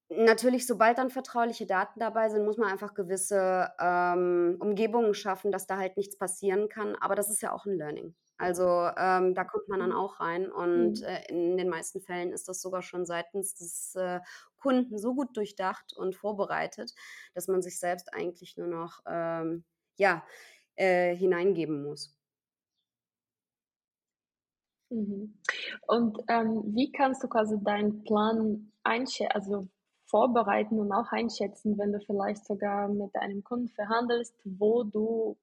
natürlich, 0.10 0.68
sobald 0.68 0.98
dann 1.00 1.12
vertrauliche 1.12 1.66
Daten 1.68 2.00
dabei 2.02 2.30
sind, 2.30 2.46
muss 2.46 2.58
man 2.58 2.70
einfach 2.72 2.94
gewisse, 2.96 3.72
ähm, 3.80 4.58
Umgebungen 4.62 5.14
schaffen, 5.16 5.52
dass 5.52 5.68
da 5.68 5.78
halt 5.78 5.98
nichts 5.98 6.18
passieren 6.18 6.70
kann, 6.70 6.96
aber 6.98 7.16
das 7.16 7.30
ist 7.32 7.42
ja 7.44 7.54
auch 7.54 7.66
'n 7.68 7.78
Learning. 7.78 8.16
Also, 8.40 8.64
ähm, 8.98 9.36
da 9.36 9.44
kommt 9.46 9.70
man 9.70 9.80
dann 9.82 9.92
Mhm. 9.92 9.94
auch 9.94 10.20
rein 10.22 10.52
und, 10.52 11.02
Mhm. 11.02 11.04
äh, 11.04 11.24
in 11.30 11.58
den 11.58 11.70
meisten 11.70 12.02
Fällen 12.02 12.34
ist 12.34 12.50
das 12.50 12.62
sogar 12.62 12.82
schon 12.84 13.06
seitens 13.06 13.56
des, 13.56 13.96
äh, 13.96 14.22
Kunden 14.58 14.98
so 15.00 15.16
gut 15.16 15.38
durchdacht 15.38 15.94
und 15.98 16.16
vorbereitet, 16.16 16.94
dass 17.36 17.48
man 17.50 17.62
sich 17.64 17.80
selbst 17.80 18.14
eigentlich 18.14 18.58
nur 18.58 18.68
noch, 18.68 19.02
ähm, 19.08 19.66
ja, 19.98 20.26
äh, 20.78 21.16
hineingeben 21.16 21.84
muss. 21.84 22.14
Mhm. 24.92 25.34
Und, 25.88 26.20
ähm, 26.28 26.64
wie 26.76 26.92
kannst 26.92 27.24
du 27.24 27.28
quasi 27.30 27.58
deinen 27.64 28.04
Plan 28.04 28.72
einschä 28.84 29.28
also, 29.30 29.68
vorbereiten 30.08 30.80
und 30.80 30.92
auch 30.92 31.12
einschätzen, 31.14 31.78
wenn 31.78 31.94
du 31.94 32.00
vielleicht 32.02 32.46
sogar 32.46 32.90
mit 32.90 33.16
einem 33.16 33.44
Kunden 33.46 33.70
verhandelst, 33.70 34.36
wo 34.44 34.84
du 34.84 35.38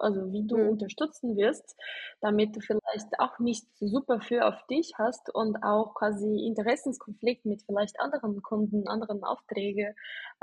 also, 0.00 0.32
wie 0.32 0.46
du 0.46 0.56
Mhm. 0.56 0.70
unterstützen 0.70 1.36
wirst, 1.36 1.76
damit 2.20 2.54
du 2.54 2.60
vielleicht 2.60 3.18
auch 3.18 3.40
nicht 3.40 3.66
super 3.80 4.20
viel 4.20 4.40
auf 4.42 4.64
dich 4.68 4.92
hast 4.96 5.34
und 5.34 5.62
auch 5.64 5.94
quasi 5.94 6.46
Interessenskonflikt 6.46 7.44
mit 7.46 7.62
vielleicht 7.64 7.98
anderen 8.00 8.42
Kunden, 8.42 8.86
anderen 8.86 9.24
Aufträge, 9.24 9.96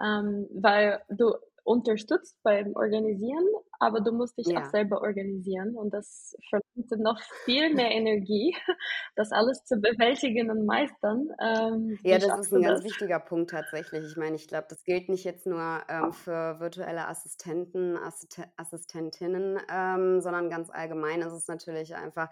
ähm, 0.03 0.47
weil 0.53 1.01
du 1.09 1.35
unterstützt 1.69 2.37
beim 2.43 2.73
Organisieren, 2.75 3.45
aber 3.79 4.01
du 4.01 4.11
musst 4.11 4.37
dich 4.39 4.57
auch 4.57 4.65
Ja. 4.65 4.73
selber 4.73 5.01
organisieren 5.01 5.75
und 5.77 5.93
das 5.93 6.35
verlangt 6.49 6.91
noch 7.03 7.19
viel 7.45 7.73
mehr 7.75 7.91
Energie, 7.91 8.55
das 9.15 9.31
alles 9.31 9.63
zu 9.65 9.77
bewältigen 9.77 10.49
und 10.51 10.65
meistern. 10.65 11.29
Ähm, 11.41 11.99
Ja, 12.05 12.17
das 12.17 12.37
ist 12.37 12.53
du 12.53 12.55
'n 12.55 12.61
ganz 12.61 12.81
das? 12.81 12.85
wichtiger 12.85 13.19
Punkt 13.19 13.49
tatsächlich. 13.51 14.05
Ich 14.05 14.15
meine, 14.15 14.37
ich 14.37 14.47
glaube, 14.47 14.67
das 14.69 14.85
gilt 14.85 15.09
nicht 15.09 15.25
jetzt 15.25 15.45
nur, 15.45 15.81
ähm, 15.89 16.13
für 16.13 16.57
virtuelle 16.61 17.05
Assistenten, 17.09 17.97
Assiste 17.97 18.45
Assistentinnen, 18.55 19.59
ähm, 19.69 20.21
sondern 20.21 20.49
ganz 20.49 20.69
allgemein 20.69 21.19
ist 21.21 21.33
es 21.33 21.47
natürlich 21.49 21.95
einfach 21.95 22.29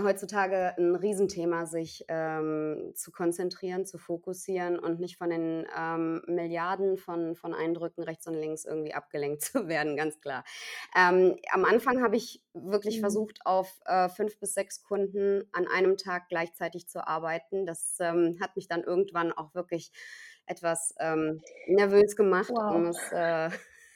heutzutage 0.00 0.74
'n 0.78 0.94
Riesenthema, 0.94 1.66
sich, 1.66 2.04
ähm, 2.06 2.92
zu 2.94 3.10
konzentrieren, 3.10 3.84
zu 3.84 3.98
fokussieren 3.98 4.78
und 4.78 5.00
nicht 5.00 5.16
von 5.18 5.30
den, 5.30 5.66
ähm, 5.76 6.22
Milliarden 6.28 6.96
von 6.96 7.34
von 7.34 7.52
Eindrücken 7.52 8.04
rechts 8.04 8.28
und 8.28 8.34
links 8.34 8.53
irgendwie 8.64 8.94
abgelenkt 8.94 9.42
zu 9.42 9.66
werden, 9.68 9.96
ganz 9.96 10.20
klar. 10.20 10.44
Ähm, 10.96 11.36
am 11.52 11.64
Anfang 11.64 12.02
habe 12.02 12.16
ich 12.16 12.42
wirklich 12.54 13.00
Mhm. 13.00 13.00
versucht, 13.00 13.40
auf, 13.44 13.80
äh, 13.86 14.08
5 14.08 14.38
bis 14.38 14.54
6 14.54 14.82
Kunden 14.82 15.48
an 15.52 15.66
einem 15.66 15.96
Tag 15.96 16.28
gleichzeitig 16.28 16.88
zu 16.88 17.06
arbeiten. 17.06 17.66
Das, 17.66 17.96
ähm, 18.00 18.38
hat 18.40 18.56
mich 18.56 18.68
dann 18.68 18.82
irgendwann 18.84 19.32
auch 19.32 19.54
wirklich 19.54 19.90
etwas, 20.46 20.94
ähm, 21.00 21.42
nervös 21.66 22.16
gemacht, 22.16 22.54
um 22.68 22.84
Wow. 22.84 22.86
es, 22.86 23.10
äh, 23.10 23.50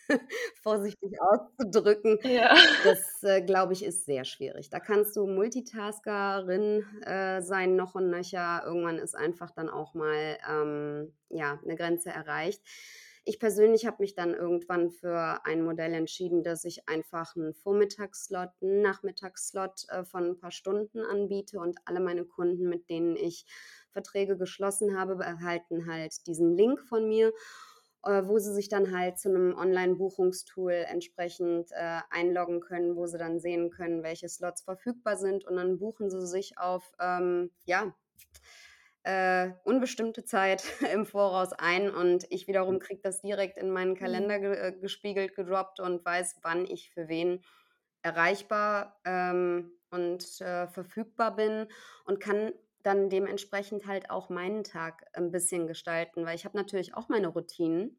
vorsichtig 0.63 1.13
auszudrücken. 1.21 2.19
Ja. 2.29 2.55
Das, 2.83 3.23
äh, 3.23 3.43
glaube 3.43 3.73
ich, 3.73 3.85
ist 3.85 4.07
sehr 4.07 4.25
schwierig. 4.25 4.71
Da 4.71 4.81
kannst 4.81 5.17
du 5.17 5.27
Multitaskerin, 5.27 6.85
äh, 7.03 7.43
sein 7.43 7.77
noch 7.77 7.95
und 7.95 8.11
nöcher. 8.11 8.63
Irgendwann 8.65 8.99
ist 8.99 9.17
einfach 9.17 9.51
dann 9.51 9.69
auch 9.69 9.95
mal, 9.95 10.39
ähm, 10.49 11.13
ja, 11.29 11.59
'ne 11.65 11.77
Grenze 11.77 12.11
erreicht. 12.11 12.63
Ich 13.29 13.39
persönlich 13.39 13.85
habe 13.85 13.99
mich 14.01 14.15
dann 14.15 14.33
irgendwann 14.33 14.89
für 14.91 15.45
ein 15.45 15.63
Modell 15.63 15.93
entschieden, 15.93 16.43
dass 16.43 16.65
ich 16.65 16.89
einfach 16.89 17.37
'n 17.37 17.53
Vormittagsslot, 17.53 18.49
'n 18.63 18.81
Nachmittagsslot, 18.81 19.85
äh, 19.91 20.03
von 20.07 20.25
'n 20.31 20.39
paar 20.39 20.51
Stunden 20.51 21.01
anbiete 21.05 21.59
und 21.61 21.77
alle 21.85 22.01
meine 22.01 22.25
Kunden, 22.25 22.71
mit 22.71 22.89
denen 22.89 23.17
ich 23.17 23.45
Verträge 23.91 24.39
geschlossen 24.39 24.99
habe, 24.99 25.23
erhalten 25.23 25.85
halt 25.93 26.27
diesen 26.27 26.57
Link 26.57 26.81
von 26.81 27.07
mir, 27.07 27.35
äh, 28.03 28.23
wo 28.25 28.39
sie 28.39 28.55
sich 28.55 28.71
dann 28.71 28.97
halt 28.99 29.19
zu 29.19 29.29
'nem 29.31 29.55
Online-Buchungstool 29.55 30.73
entsprechend, 30.73 31.71
äh, 31.73 32.01
einloggen 32.09 32.61
können, 32.61 32.97
wo 32.97 33.07
sie 33.07 33.19
dann 33.19 33.41
sehen 33.41 33.69
können, 33.69 34.03
welche 34.03 34.31
Slots 34.31 34.63
verfügbar 34.63 35.19
sind 35.19 35.45
und 35.45 35.57
dann 35.57 35.79
buchen 35.79 36.09
sie 36.09 36.27
sich 36.27 36.57
auf, 36.59 36.95
ähm, 36.99 37.51
ja, 37.67 37.95
äh, 39.09 39.53
unbestimmte 39.65 40.25
Zeit 40.25 40.65
im 40.93 41.07
Voraus 41.07 41.53
ein 41.55 41.91
und 41.91 42.27
ich 42.31 42.49
wiederum 42.49 42.79
kriege 42.81 43.01
das 43.03 43.23
direkt 43.23 43.59
in 43.59 43.71
meinen 43.71 43.97
Mhm. 44.01 44.29
Kalender 44.29 44.39
ge 44.41 44.55
äh, 44.57 44.73
gespiegelt, 44.73 45.35
gedroppt 45.37 45.81
und 45.81 46.05
weiß, 46.05 46.37
wann 46.43 46.67
ich 46.67 46.91
für 46.93 47.09
wen 47.09 47.43
erreichbar, 48.03 49.01
ähm, 49.05 49.73
und, 49.91 50.41
äh, 50.43 50.69
verfügbar 50.69 51.35
bin 51.37 51.69
und 52.05 52.21
kann 52.21 52.53
dann 52.83 53.09
dementsprechend 53.11 53.87
halt 53.87 54.11
auch 54.11 54.29
meinen 54.29 54.63
Tag 54.65 55.07
'n 55.15 55.31
bisschen 55.33 55.67
gestalten, 55.67 56.27
weil 56.27 56.37
ich 56.37 56.45
habe 56.45 56.57
natürlich 56.59 56.95
auch 56.95 57.09
meine 57.09 57.29
Routinen 57.29 57.99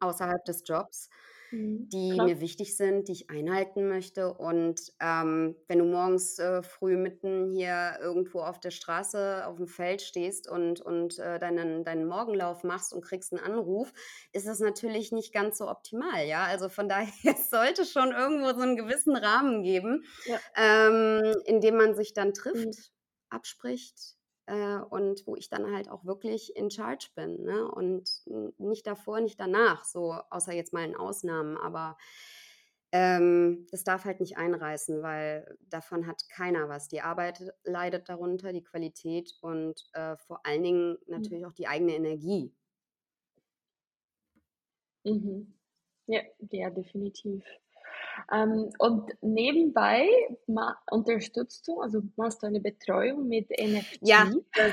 außerhalb 0.00 0.44
des 0.44 0.62
Jobs, 0.66 1.10
Mhm. 1.52 1.92
die 1.92 2.20
Klar. 2.20 2.22
mir 2.22 2.40
wichtig 2.40 2.76
sind, 2.76 3.08
die 3.08 3.12
ich 3.12 3.30
einhalten 3.30 3.86
möchte 3.88 4.32
und, 4.34 4.80
ähm, 5.00 5.56
wenn 5.68 5.78
du 5.78 5.84
morgens, 5.84 6.38
äh, 6.38 6.62
früh 6.62 6.96
mitten 6.96 7.50
hier 7.50 7.98
irgendwo 8.00 8.40
auf 8.40 8.58
der 8.60 8.70
Straße 8.70 9.44
auf'm 9.46 9.66
Feld 9.68 10.00
stehst 10.02 10.48
und 10.48 10.80
und, 10.80 11.18
äh, 11.18 11.38
deinen 11.38 11.84
deinen 11.84 12.06
Morgenlauf 12.06 12.64
machst 12.64 12.94
und 12.94 13.02
kriegst 13.04 13.32
'n 13.32 13.38
Anruf, 13.38 13.92
ist 14.32 14.46
das 14.46 14.60
natürlich 14.60 15.12
nicht 15.12 15.34
ganz 15.34 15.58
so 15.58 15.68
optimal, 15.68 16.26
ja? 16.26 16.44
Also, 16.44 16.70
von 16.70 16.88
daher 16.88 17.34
es 17.36 17.50
sollte 17.50 17.84
schon 17.84 18.12
irgendwo 18.12 18.48
so 18.58 18.62
'n 18.64 18.76
gewissen 18.76 19.14
Rahmen 19.16 19.62
geben, 19.62 20.04
Ja. 20.26 20.42
ähm, 20.56 21.22
in 21.44 21.60
dem 21.60 21.76
man 21.76 21.94
sich 21.94 22.14
dann 22.14 22.32
Mhm. 22.54 22.72
trifft, 22.72 22.92
abspricht, 23.30 24.14
äh, 24.46 24.76
und 24.76 25.26
wo 25.26 25.36
ich 25.36 25.48
dann 25.48 25.72
halt 25.72 25.88
auch 25.88 26.04
wirklich 26.04 26.56
in 26.56 26.70
Charge 26.70 27.08
bin. 27.14 27.42
Ne? 27.44 27.70
Und 27.70 28.08
nicht 28.58 28.86
davor, 28.86 29.20
nicht 29.20 29.38
danach, 29.40 29.84
so 29.84 30.12
außer 30.30 30.52
jetzt 30.52 30.72
mal 30.72 30.84
in 30.84 30.96
Ausnahmen, 30.96 31.56
aber 31.56 31.96
ähm, 32.94 33.66
das 33.70 33.84
darf 33.84 34.04
halt 34.04 34.20
nicht 34.20 34.36
einreißen, 34.36 35.02
weil 35.02 35.56
davon 35.70 36.06
hat 36.06 36.28
keiner 36.28 36.68
was. 36.68 36.88
Die 36.88 37.00
Arbeit 37.00 37.42
leidet 37.64 38.08
darunter, 38.10 38.52
die 38.52 38.62
Qualität 38.62 39.34
und 39.40 39.82
äh, 39.94 40.16
vor 40.18 40.44
allen 40.44 40.62
Dingen 40.62 40.90
mhm. 40.92 40.98
natürlich 41.06 41.46
auch 41.46 41.54
die 41.54 41.66
eigene 41.66 41.94
Energie. 41.94 42.52
Mhm. 45.04 45.54
Ja, 46.06 46.20
ja, 46.50 46.70
definitiv. 46.70 47.42
Ähm, 48.32 48.70
und 48.78 49.10
nebenbei 49.20 50.08
unterstützt 50.90 51.66
du, 51.68 51.80
also 51.80 52.02
machst 52.16 52.42
du 52.42 52.46
eine 52.46 52.60
Betreuung 52.60 53.28
mit 53.28 53.50
NFT? 53.50 53.98
Ja, 54.00 54.30
das, 54.54 54.72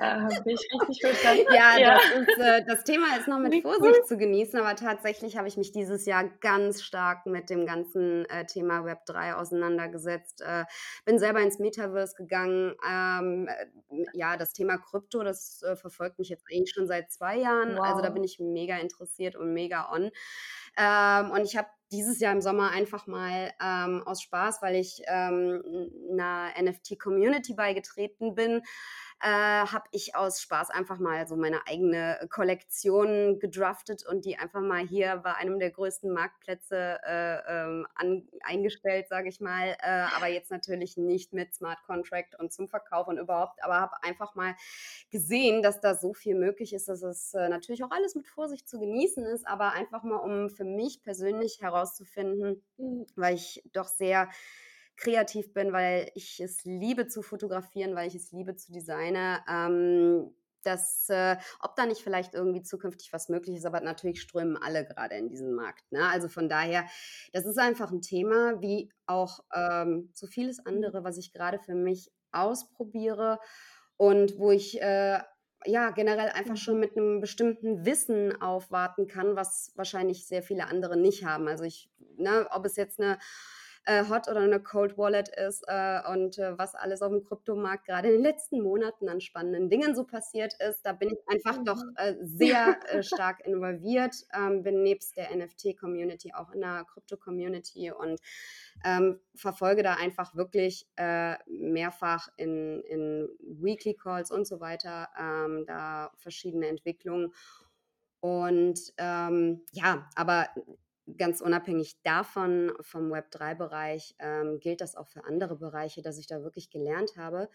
äh, 0.00 0.02
Habe 0.02 0.52
ich 0.52 0.60
richtig 0.72 1.00
verstanden? 1.02 1.44
Ja, 1.52 1.78
ja. 1.78 1.98
Das, 1.98 2.28
ist, 2.28 2.38
äh, 2.38 2.64
das, 2.64 2.84
Thema 2.84 3.18
ist 3.18 3.28
noch 3.28 3.38
mit 3.38 3.52
Wie 3.52 3.60
Vorsicht 3.60 4.00
cool. 4.00 4.06
zu 4.06 4.16
genießen, 4.16 4.58
aber 4.58 4.74
tatsächlich 4.74 5.36
habe 5.36 5.46
ich 5.46 5.58
mich 5.58 5.72
dieses 5.72 6.06
Jahr 6.06 6.24
ganz 6.40 6.82
stark 6.82 7.26
mit 7.26 7.50
dem 7.50 7.66
ganzen 7.66 8.24
äh, 8.30 8.46
Thema 8.46 8.86
Web 8.86 9.04
3 9.04 9.34
auseinandergesetzt. 9.34 10.40
Äh, 10.40 10.64
bin 11.04 11.18
selber 11.18 11.40
ins 11.40 11.58
Metaverse 11.58 12.14
gegangen. 12.16 12.74
Ähm, 12.90 13.46
äh, 13.48 14.06
ja, 14.14 14.38
das 14.38 14.54
Thema 14.54 14.78
Krypto, 14.78 15.22
das 15.22 15.62
äh, 15.62 15.76
verfolgt 15.76 16.18
mich 16.18 16.30
jetzt 16.30 16.46
eigentlich 16.50 16.72
schon 16.72 16.86
seit 16.86 17.12
zwei 17.12 17.36
Jahren. 17.36 17.76
Wow. 17.76 17.84
Also 17.84 18.00
da 18.00 18.08
bin 18.08 18.24
ich 18.24 18.38
mega 18.40 18.78
interessiert 18.78 19.36
und 19.36 19.52
mega 19.52 19.92
on. 19.92 20.10
Ähm, 20.78 21.30
und 21.30 21.44
ich 21.44 21.58
habe 21.58 21.68
dieses 21.92 22.20
Jahr 22.20 22.32
im 22.32 22.40
Sommer 22.40 22.70
einfach 22.70 23.06
mal 23.06 23.52
ähm, 23.60 24.02
aus 24.06 24.22
Spaß, 24.22 24.62
weil 24.62 24.76
ich 24.76 25.02
ähm, 25.06 25.62
einer 26.12 26.50
NFT-Community 26.60 27.54
beigetreten 27.54 28.34
bin, 28.34 28.62
äh, 29.22 29.26
habe 29.26 29.84
ich 29.90 30.14
aus 30.14 30.40
Spaß 30.40 30.70
einfach 30.70 30.98
mal 30.98 31.26
so 31.26 31.36
meine 31.36 31.66
eigene 31.66 32.26
Kollektion 32.30 33.38
gedraftet 33.38 34.06
und 34.06 34.24
die 34.24 34.38
einfach 34.38 34.62
mal 34.62 34.80
hier 34.80 35.16
bei 35.18 35.34
einem 35.34 35.58
der 35.58 35.70
größten 35.70 36.10
Marktplätze 36.10 36.98
äh, 37.06 37.38
ähm, 37.46 37.86
an, 37.94 38.26
eingestellt, 38.42 39.08
sage 39.08 39.28
ich 39.28 39.40
mal. 39.40 39.76
Äh, 39.82 40.06
aber 40.16 40.28
jetzt 40.28 40.50
natürlich 40.50 40.96
nicht 40.96 41.34
mit 41.34 41.54
Smart 41.54 41.82
Contract 41.86 42.38
und 42.38 42.50
zum 42.50 42.66
Verkauf 42.66 43.08
und 43.08 43.18
überhaupt, 43.18 43.62
aber 43.62 43.74
habe 43.74 44.02
einfach 44.02 44.34
mal 44.34 44.54
gesehen, 45.10 45.62
dass 45.62 45.80
da 45.80 45.94
so 45.94 46.14
viel 46.14 46.34
möglich 46.34 46.72
ist, 46.72 46.88
dass 46.88 47.02
es 47.02 47.34
äh, 47.34 47.48
natürlich 47.50 47.84
auch 47.84 47.90
alles 47.90 48.14
mit 48.14 48.26
Vorsicht 48.26 48.68
zu 48.68 48.78
genießen 48.78 49.24
ist, 49.26 49.46
aber 49.46 49.72
einfach 49.72 50.02
mal, 50.02 50.16
um 50.16 50.48
für 50.48 50.64
mich 50.64 51.02
persönlich 51.02 51.60
herauszufinden, 51.60 52.62
mhm. 52.78 53.06
weil 53.16 53.34
ich 53.34 53.62
doch 53.72 53.88
sehr 53.88 54.30
kreativ 55.00 55.52
bin, 55.52 55.72
weil 55.72 56.10
ich 56.14 56.40
es 56.40 56.64
liebe 56.64 57.08
zu 57.08 57.22
fotografieren, 57.22 57.94
weil 57.94 58.08
ich 58.08 58.14
es 58.14 58.32
liebe 58.32 58.54
zu 58.56 58.72
designen. 58.72 59.38
Ähm, 59.48 60.34
dass, 60.62 61.08
äh, 61.08 61.36
ob 61.60 61.74
da 61.74 61.86
nicht 61.86 62.02
vielleicht 62.02 62.34
irgendwie 62.34 62.62
zukünftig 62.62 63.12
was 63.14 63.30
möglich 63.30 63.56
ist, 63.56 63.64
aber 63.64 63.80
natürlich 63.80 64.20
strömen 64.20 64.58
alle 64.58 64.84
gerade 64.84 65.14
in 65.14 65.28
diesen 65.28 65.54
Markt. 65.54 65.90
Ne? 65.90 66.06
Also 66.06 66.28
von 66.28 66.50
daher, 66.50 66.84
das 67.32 67.46
ist 67.46 67.58
einfach 67.58 67.90
ein 67.90 68.02
Thema, 68.02 68.60
wie 68.60 68.92
auch 69.06 69.40
ähm, 69.54 70.10
so 70.12 70.26
vieles 70.26 70.64
andere, 70.66 71.02
was 71.02 71.16
ich 71.16 71.32
gerade 71.32 71.58
für 71.58 71.74
mich 71.74 72.12
ausprobiere 72.32 73.38
und 73.96 74.38
wo 74.38 74.50
ich 74.50 74.80
äh, 74.80 75.20
ja 75.66 75.90
generell 75.90 76.30
einfach 76.30 76.56
schon 76.56 76.74
mhm. 76.74 76.80
mit 76.80 76.96
einem 76.96 77.20
bestimmten 77.20 77.84
Wissen 77.84 78.40
aufwarten 78.40 79.06
kann, 79.06 79.36
was 79.36 79.72
wahrscheinlich 79.76 80.26
sehr 80.26 80.42
viele 80.42 80.66
andere 80.66 80.96
nicht 80.96 81.24
haben. 81.24 81.48
Also 81.48 81.64
ich, 81.64 81.90
ne, 82.16 82.46
ob 82.50 82.64
es 82.66 82.76
jetzt 82.76 83.00
eine 83.00 83.18
äh, 83.90 84.08
Hot 84.08 84.28
oder 84.28 84.40
eine 84.40 84.60
Cold 84.60 84.96
Wallet 84.96 85.28
ist 85.28 85.64
äh, 85.66 86.00
und 86.12 86.38
äh, 86.38 86.56
was 86.56 86.76
alles 86.76 87.02
auf 87.02 87.10
dem 87.10 87.24
Kryptomarkt 87.24 87.86
gerade 87.86 88.08
in 88.08 88.14
den 88.14 88.22
letzten 88.22 88.62
Monaten 88.62 89.08
an 89.08 89.20
spannenden 89.20 89.68
Dingen 89.68 89.96
so 89.96 90.04
passiert 90.04 90.54
ist. 90.60 90.82
Da 90.84 90.92
bin 90.92 91.10
ich 91.10 91.18
einfach 91.26 91.58
mhm. 91.58 91.64
doch 91.64 91.82
äh, 91.96 92.14
sehr 92.22 92.78
äh, 92.88 93.02
stark 93.02 93.44
involviert, 93.44 94.14
ähm, 94.32 94.62
bin 94.62 94.84
nebst 94.84 95.16
der 95.16 95.34
NFT-Community 95.34 96.32
auch 96.34 96.52
in 96.52 96.60
der 96.60 96.84
Krypto-Community 96.84 97.90
und 97.90 98.20
ähm, 98.84 99.18
verfolge 99.34 99.82
da 99.82 99.94
einfach 99.94 100.36
wirklich 100.36 100.86
äh, 100.94 101.34
mehrfach 101.46 102.28
in, 102.36 102.82
in 102.82 103.28
Weekly 103.40 103.94
Calls 103.94 104.30
und 104.30 104.46
so 104.46 104.60
weiter 104.60 105.08
ähm, 105.18 105.64
da 105.66 106.12
verschiedene 106.16 106.68
Entwicklungen. 106.68 107.32
Und 108.20 108.78
ähm, 108.98 109.62
ja, 109.72 110.08
aber 110.14 110.48
ganz 111.16 111.40
unabhängig 111.40 112.00
davon, 112.02 112.72
vom 112.80 113.12
Web3-Bereich, 113.12 114.16
ähm, 114.18 114.60
gilt 114.60 114.80
das 114.80 114.96
auch 114.96 115.08
für 115.08 115.24
andere 115.24 115.56
Bereiche, 115.56 116.02
dass 116.02 116.18
ich 116.18 116.26
da 116.26 116.42
wirklich 116.42 116.70
gelernt 116.70 117.16
habe, 117.16 117.48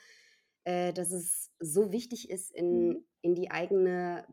äh, 0.63 0.93
dass 0.93 1.11
es 1.11 1.51
so 1.59 1.91
wichtig 1.91 2.29
ist, 2.29 2.51
in, 2.51 2.89
mhm. 2.89 3.05
in 3.21 3.35
die 3.35 3.51
eigene 3.51 4.25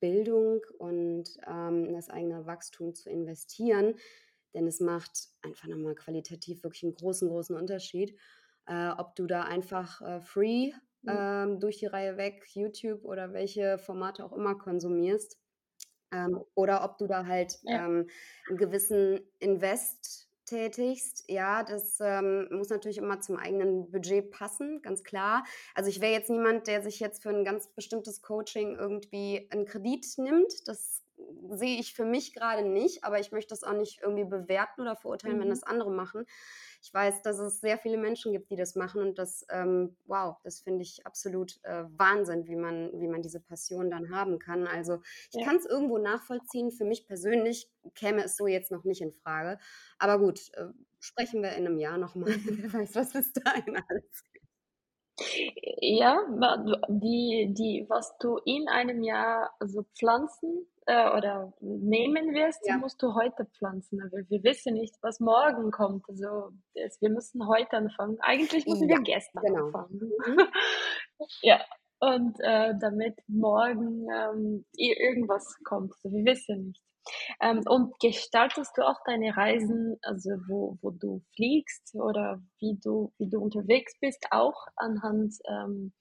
Bildung 0.00 0.60
und 0.78 1.24
ähm, 1.46 1.92
das 1.92 2.10
eigene 2.10 2.46
Wachstum 2.46 2.94
zu 2.94 3.10
investieren. 3.10 3.94
Denn 4.54 4.66
es 4.66 4.80
macht 4.80 5.28
einfach 5.42 5.68
nochmal 5.68 5.94
qualitativ 5.94 6.64
wirklich 6.64 6.82
einen 6.82 6.94
großen, 6.94 7.28
großen 7.28 7.56
Unterschied, 7.56 8.16
äh, 8.66 8.90
ob 8.90 9.14
du 9.14 9.26
da 9.26 9.44
einfach 9.44 10.02
äh, 10.02 10.20
free 10.20 10.72
ähm, 11.06 11.60
durch 11.60 11.78
die 11.78 11.86
Reihe 11.86 12.16
weg 12.16 12.44
YouTube 12.52 13.04
oder 13.04 13.32
welche 13.32 13.78
Formate 13.78 14.24
auch 14.24 14.32
immer 14.32 14.56
konsumierst 14.56 15.39
ähm, 16.12 16.40
oder 16.54 16.84
ob 16.84 16.98
du 16.98 17.06
da 17.06 17.26
halt 17.26 17.58
ja. 17.62 17.84
ähm, 17.86 18.08
einen 18.48 18.58
gewissen 18.58 19.20
Invest 19.38 20.28
tätigst. 20.50 21.24
Ja, 21.28 21.62
das 21.62 21.98
ähm, 22.00 22.48
muss 22.50 22.68
natürlich 22.70 22.98
immer 22.98 23.20
zum 23.20 23.36
eigenen 23.36 23.90
Budget 23.90 24.30
passen, 24.30 24.82
ganz 24.82 25.04
klar. 25.04 25.44
Also 25.74 25.88
ich 25.88 26.00
wäre 26.00 26.12
jetzt 26.12 26.28
niemand, 26.28 26.66
der 26.66 26.82
sich 26.82 26.98
jetzt 26.98 27.22
für 27.22 27.30
ein 27.30 27.44
ganz 27.44 27.68
bestimmtes 27.68 28.20
Coaching 28.20 28.76
irgendwie 28.76 29.48
einen 29.50 29.64
Kredit 29.64 30.06
nimmt. 30.18 30.66
Das 30.66 31.02
sehe 31.50 31.78
ich 31.78 31.94
für 31.94 32.04
mich 32.04 32.34
gerade 32.34 32.62
nicht, 32.62 33.04
aber 33.04 33.20
ich 33.20 33.32
möchte 33.32 33.50
das 33.50 33.64
auch 33.64 33.72
nicht 33.72 34.00
irgendwie 34.02 34.24
bewerten 34.24 34.82
oder 34.82 34.96
verurteilen, 34.96 35.36
mhm. 35.36 35.42
wenn 35.42 35.50
das 35.50 35.62
andere 35.62 35.90
machen. 35.90 36.26
Ich 36.82 36.94
weiß, 36.94 37.22
dass 37.22 37.38
es 37.38 37.60
sehr 37.60 37.76
viele 37.76 37.98
Menschen 37.98 38.32
gibt, 38.32 38.50
die 38.50 38.56
das 38.56 38.74
machen 38.74 39.02
und 39.02 39.18
das, 39.18 39.44
ähm, 39.50 39.96
wow, 40.06 40.36
das 40.44 40.60
finde 40.60 40.82
ich 40.82 41.04
absolut 41.04 41.62
äh, 41.64 41.84
Wahnsinn, 41.96 42.46
wie 42.46 42.56
man, 42.56 42.90
wie 42.98 43.08
man 43.08 43.20
diese 43.20 43.40
Passion 43.40 43.90
dann 43.90 44.14
haben 44.14 44.38
kann. 44.38 44.66
Also 44.66 45.02
ich 45.30 45.40
ja. 45.40 45.46
kann 45.46 45.56
es 45.56 45.66
irgendwo 45.66 45.98
nachvollziehen. 45.98 46.70
Für 46.70 46.84
mich 46.84 47.06
persönlich 47.06 47.70
käme 47.94 48.24
es 48.24 48.36
so 48.36 48.46
jetzt 48.46 48.70
noch 48.70 48.84
nicht 48.84 49.02
in 49.02 49.12
Frage. 49.12 49.58
Aber 49.98 50.18
gut, 50.18 50.50
äh, 50.54 50.68
sprechen 51.00 51.42
wir 51.42 51.52
in 51.52 51.66
einem 51.66 51.78
Jahr 51.78 51.98
nochmal. 51.98 52.30
Wer 52.44 52.72
weiß, 52.72 52.94
was 52.94 53.12
bis 53.12 53.32
dahin 53.32 53.76
alles 53.76 54.24
ja, 55.80 56.18
die, 56.88 57.52
die, 57.56 57.86
was 57.88 58.16
du 58.18 58.38
in 58.44 58.68
einem 58.68 59.02
Jahr 59.02 59.50
so 59.60 59.84
pflanzen 59.96 60.66
äh, 60.86 61.10
oder 61.16 61.52
nehmen 61.60 62.32
wirst, 62.34 62.66
ja. 62.66 62.76
musst 62.78 63.02
du 63.02 63.14
heute 63.14 63.46
pflanzen. 63.46 64.00
Aber 64.02 64.18
wir 64.28 64.42
wissen 64.42 64.74
nicht, 64.74 64.94
was 65.02 65.20
morgen 65.20 65.70
kommt. 65.70 66.08
Also 66.08 66.50
das, 66.74 67.00
wir 67.00 67.10
müssen 67.10 67.46
heute 67.46 67.76
anfangen. 67.76 68.18
Eigentlich 68.20 68.66
müssen 68.66 68.88
ja, 68.88 68.96
wir 68.96 69.02
gestern 69.02 69.42
genau. 69.42 69.66
anfangen. 69.66 70.12
Mhm. 70.26 70.40
ja, 71.42 71.60
und 72.00 72.38
äh, 72.40 72.74
damit 72.80 73.18
morgen 73.28 74.06
ähm, 74.10 74.64
irgendwas 74.72 75.56
kommt. 75.64 75.92
Also 75.92 76.10
wir 76.16 76.24
wissen 76.24 76.68
nicht. 76.68 76.82
Ähm, 77.40 77.62
und 77.66 77.98
gestaltest 78.00 78.76
du 78.76 78.86
auch 78.86 78.98
deine 79.06 79.36
Reisen, 79.36 79.98
also 80.02 80.30
wo, 80.48 80.78
wo 80.82 80.90
du 80.90 81.22
fliegst 81.34 81.94
oder 81.94 82.42
wie 82.58 82.78
du, 82.82 83.12
wie 83.18 83.28
du 83.28 83.40
unterwegs 83.40 83.94
bist, 84.00 84.26
auch 84.30 84.66
anhand 84.76 85.34
ähm, 85.48 85.92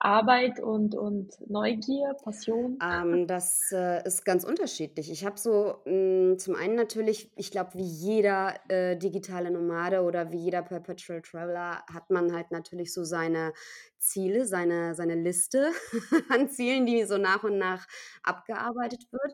Arbeit 0.00 0.60
und, 0.60 0.94
und 0.94 1.32
Neugier, 1.48 2.14
Passion? 2.22 2.78
Ähm, 2.82 3.26
das 3.26 3.72
äh, 3.72 4.06
ist 4.06 4.24
ganz 4.24 4.44
unterschiedlich. 4.44 5.10
Ich 5.10 5.24
habe 5.24 5.38
so 5.38 5.82
mh, 5.86 5.90
hm, 6.30 6.38
zum 6.38 6.54
einen 6.54 6.76
natürlich, 6.76 7.32
ich 7.36 7.50
glaube, 7.50 7.74
wie 7.74 7.82
jeder 7.82 8.54
äh, 8.68 8.96
digitale 8.96 9.50
Nomade 9.50 10.02
oder 10.02 10.30
wie 10.30 10.38
jeder 10.38 10.62
Perpetual 10.62 11.20
Traveler 11.22 11.82
hat 11.92 12.10
man 12.10 12.32
halt 12.32 12.52
natürlich 12.52 12.94
so 12.94 13.02
seine 13.02 13.52
Ziele, 13.98 14.46
seine, 14.46 14.94
seine 14.94 15.16
Liste 15.16 15.70
an 16.28 16.48
Zielen, 16.48 16.86
die 16.86 17.04
so 17.04 17.18
nach 17.18 17.42
und 17.42 17.58
nach 17.58 17.86
abgearbeitet 18.22 19.04
wird. 19.10 19.32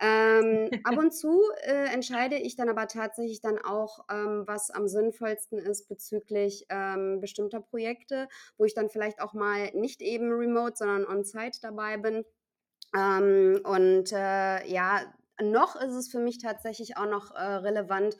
Ähm, 0.00 0.70
ab 0.84 0.96
und 0.98 1.12
zu 1.12 1.42
äh, 1.62 1.92
entscheide 1.92 2.36
ich 2.36 2.56
dann 2.56 2.68
aber 2.68 2.88
tatsächlich 2.88 3.40
dann 3.40 3.58
auch, 3.58 4.04
ähm, 4.10 4.44
was 4.46 4.70
am 4.70 4.88
sinnvollsten 4.88 5.58
ist 5.58 5.88
bezüglich 5.88 6.66
ähm, 6.70 7.20
bestimmter 7.20 7.60
Projekte, 7.60 8.28
wo 8.56 8.64
ich 8.64 8.74
dann 8.74 8.88
vielleicht 8.88 9.20
auch 9.20 9.34
mal 9.34 9.70
nicht 9.74 10.00
eben 10.00 10.32
remote, 10.32 10.76
sondern 10.76 11.06
on-site 11.06 11.60
dabei 11.60 11.98
bin. 11.98 12.24
Ähm, 12.96 13.60
und 13.64 14.12
äh, 14.12 14.66
ja, 14.66 15.00
noch 15.42 15.76
ist 15.76 15.94
es 15.94 16.08
für 16.08 16.20
mich 16.20 16.38
tatsächlich 16.38 16.96
auch 16.96 17.06
noch 17.06 17.34
äh, 17.34 17.42
relevant, 17.42 18.16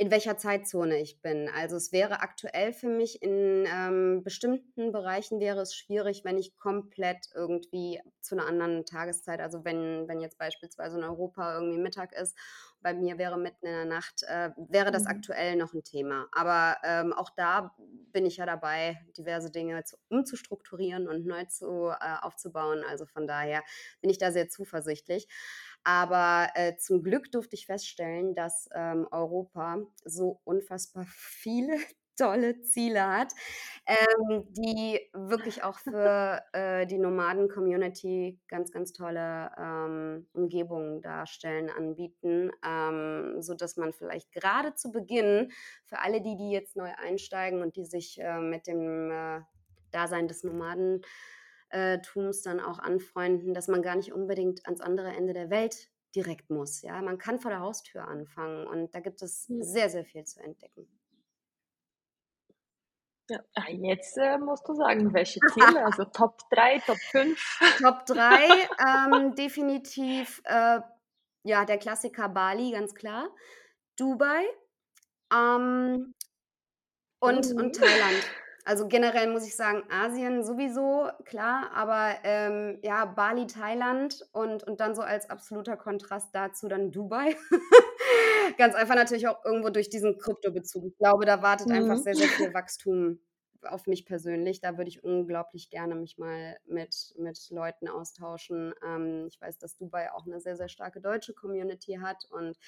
in 0.00 0.10
welcher 0.10 0.38
Zeitzone 0.38 0.98
ich 0.98 1.20
bin. 1.20 1.50
Also 1.54 1.76
es 1.76 1.92
wäre 1.92 2.22
aktuell 2.22 2.72
für 2.72 2.88
mich 2.88 3.20
in 3.20 3.66
ähm, 3.70 4.22
bestimmten 4.24 4.92
Bereichen 4.92 5.40
wäre 5.40 5.60
es 5.60 5.74
schwierig, 5.74 6.24
wenn 6.24 6.38
ich 6.38 6.56
komplett 6.56 7.26
irgendwie 7.34 8.00
zu 8.22 8.34
einer 8.34 8.46
anderen 8.46 8.86
Tageszeit, 8.86 9.40
also 9.40 9.62
wenn, 9.66 10.08
wenn 10.08 10.20
jetzt 10.20 10.38
beispielsweise 10.38 10.96
in 10.96 11.04
Europa 11.04 11.54
irgendwie 11.54 11.76
Mittag 11.76 12.14
ist 12.14 12.34
bei 12.82 12.94
mir 12.94 13.18
wäre 13.18 13.38
mitten 13.38 13.66
in 13.66 13.72
der 13.72 13.84
Nacht, 13.84 14.22
äh, 14.22 14.50
wäre 14.56 14.90
das 14.90 15.04
mhm. 15.04 15.10
aktuell 15.10 15.56
noch 15.56 15.74
ein 15.74 15.84
Thema. 15.84 16.28
Aber 16.32 16.76
ähm, 16.82 17.12
auch 17.12 17.30
da 17.30 17.74
bin 18.12 18.24
ich 18.24 18.38
ja 18.38 18.46
dabei, 18.46 18.98
diverse 19.16 19.50
Dinge 19.50 19.84
zu, 19.84 19.96
umzustrukturieren 20.08 21.08
und 21.08 21.26
neu 21.26 21.44
zu, 21.44 21.90
äh, 21.90 22.16
aufzubauen. 22.22 22.82
Also 22.88 23.06
von 23.06 23.26
daher 23.26 23.62
bin 24.00 24.10
ich 24.10 24.18
da 24.18 24.32
sehr 24.32 24.48
zuversichtlich. 24.48 25.28
Aber 25.84 26.48
äh, 26.54 26.76
zum 26.76 27.02
Glück 27.02 27.30
durfte 27.32 27.56
ich 27.56 27.66
feststellen, 27.66 28.34
dass 28.34 28.68
ähm, 28.74 29.06
Europa 29.10 29.78
so 30.04 30.40
unfassbar 30.44 31.06
viele 31.08 31.76
tolle 32.16 32.60
Ziele 32.60 33.06
hat, 33.06 33.32
ähm, 33.86 34.44
die 34.50 35.00
wirklich 35.14 35.62
auch 35.64 35.78
für 35.78 36.42
äh, 36.52 36.86
die 36.86 36.98
Nomaden-Community 36.98 38.38
ganz, 38.46 38.72
ganz 38.72 38.92
tolle 38.92 39.50
ähm, 39.58 40.26
Umgebungen 40.34 41.00
darstellen, 41.00 41.70
anbieten, 41.70 42.50
ähm, 42.62 43.40
sodass 43.40 43.78
man 43.78 43.94
vielleicht 43.94 44.32
gerade 44.32 44.74
zu 44.74 44.90
Beginn 44.92 45.50
für 45.86 46.00
alle 46.00 46.20
die, 46.20 46.36
die 46.36 46.50
jetzt 46.50 46.76
neu 46.76 46.90
einsteigen 46.98 47.62
und 47.62 47.76
die 47.76 47.86
sich 47.86 48.20
äh, 48.20 48.38
mit 48.38 48.66
dem 48.66 49.10
äh, 49.10 49.40
Dasein 49.90 50.28
des 50.28 50.44
Nomadentums 51.72 52.42
dann 52.42 52.60
auch 52.60 52.78
anfreunden, 52.78 53.54
dass 53.54 53.68
man 53.68 53.82
gar 53.82 53.96
nicht 53.96 54.12
unbedingt 54.12 54.64
ans 54.66 54.80
andere 54.80 55.08
Ende 55.08 55.32
der 55.32 55.50
Welt 55.50 55.88
direkt 56.14 56.50
muss. 56.50 56.82
Ja, 56.82 57.00
man 57.02 57.18
kann 57.18 57.38
vor 57.38 57.50
der 57.50 57.60
Haustür 57.60 58.06
anfangen 58.06 58.66
und 58.66 58.94
da 58.94 59.00
gibt 59.00 59.22
es 59.22 59.46
sehr, 59.46 59.88
sehr 59.90 60.04
viel 60.04 60.24
zu 60.24 60.40
entdecken. 60.40 60.88
Ja, 63.28 63.38
ah, 63.54 63.70
jetzt 63.70 64.18
äh, 64.18 64.38
musst 64.38 64.68
du 64.68 64.74
sagen, 64.74 65.14
welche 65.14 65.38
Ziele, 65.52 65.84
also 65.84 66.04
Top 66.04 66.38
3, 66.50 66.80
Top 66.80 66.98
5. 66.98 67.58
Top 67.80 68.06
3, 68.06 68.16
ähm, 69.24 69.34
definitiv, 69.36 70.42
äh, 70.46 70.80
ja, 71.44 71.64
der 71.64 71.78
Klassiker 71.78 72.28
Bali, 72.28 72.72
ganz 72.72 72.92
klar. 72.92 73.30
Dubai 73.96 74.44
ähm, 75.32 76.12
und, 77.20 77.50
mhm. 77.50 77.60
und 77.60 77.76
Thailand. 77.76 78.30
Also 78.64 78.88
generell 78.88 79.28
muss 79.28 79.46
ich 79.46 79.56
sagen, 79.56 79.82
Asien 79.90 80.44
sowieso, 80.44 81.08
klar, 81.24 81.70
aber 81.72 82.16
ähm, 82.24 82.78
ja, 82.82 83.06
Bali, 83.06 83.46
Thailand 83.46 84.28
und, 84.32 84.64
und 84.64 84.80
dann 84.80 84.94
so 84.94 85.02
als 85.02 85.30
absoluter 85.30 85.76
Kontrast 85.76 86.28
dazu 86.32 86.68
dann 86.68 86.90
Dubai. 86.92 87.36
Ganz 88.58 88.74
einfach 88.74 88.96
natürlich 88.96 89.28
auch 89.28 89.44
irgendwo 89.44 89.70
durch 89.70 89.88
diesen 89.88 90.18
Kryptobezug. 90.18 90.84
Ich 90.84 90.98
glaube, 90.98 91.24
da 91.24 91.42
wartet 91.42 91.68
mhm. 91.68 91.74
einfach 91.74 91.96
sehr, 91.98 92.14
sehr 92.14 92.28
viel 92.28 92.52
Wachstum 92.52 93.20
auf 93.62 93.86
mich 93.86 94.04
persönlich. 94.04 94.60
Da 94.60 94.76
würde 94.76 94.88
ich 94.88 95.04
unglaublich 95.04 95.70
gerne 95.70 95.94
mich 95.94 96.18
mal 96.18 96.58
mit, 96.66 97.14
mit 97.18 97.50
Leuten 97.50 97.88
austauschen. 97.88 98.74
Ähm, 98.86 99.26
ich 99.28 99.40
weiß, 99.40 99.58
dass 99.58 99.76
Dubai 99.76 100.12
auch 100.12 100.26
eine 100.26 100.40
sehr, 100.40 100.56
sehr 100.56 100.68
starke 100.68 101.00
deutsche 101.00 101.34
Community 101.34 101.98
hat 102.00 102.24
und 102.30 102.58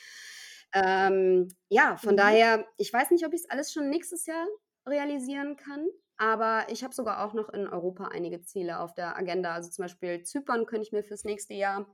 ähm, 0.74 1.48
ja, 1.68 1.96
von 1.96 2.14
mhm. 2.14 2.16
daher, 2.16 2.66
ich 2.78 2.90
weiß 2.90 3.10
nicht, 3.10 3.26
ob 3.26 3.34
ich 3.34 3.42
es 3.42 3.50
alles 3.50 3.72
schon 3.72 3.90
nächstes 3.90 4.24
Jahr 4.24 4.46
realisieren 4.86 5.56
kann. 5.56 5.86
Aber 6.16 6.66
ich 6.68 6.84
habe 6.84 6.94
sogar 6.94 7.24
auch 7.24 7.34
noch 7.34 7.48
in 7.48 7.66
Europa 7.66 8.08
einige 8.08 8.42
Ziele 8.42 8.78
auf 8.80 8.94
der 8.94 9.16
Agenda. 9.16 9.54
Also 9.54 9.70
zum 9.70 9.84
Beispiel 9.84 10.22
Zypern 10.22 10.66
könnte 10.66 10.86
ich 10.86 10.92
mir 10.92 11.02
fürs 11.02 11.24
nächste 11.24 11.54
Jahr 11.54 11.86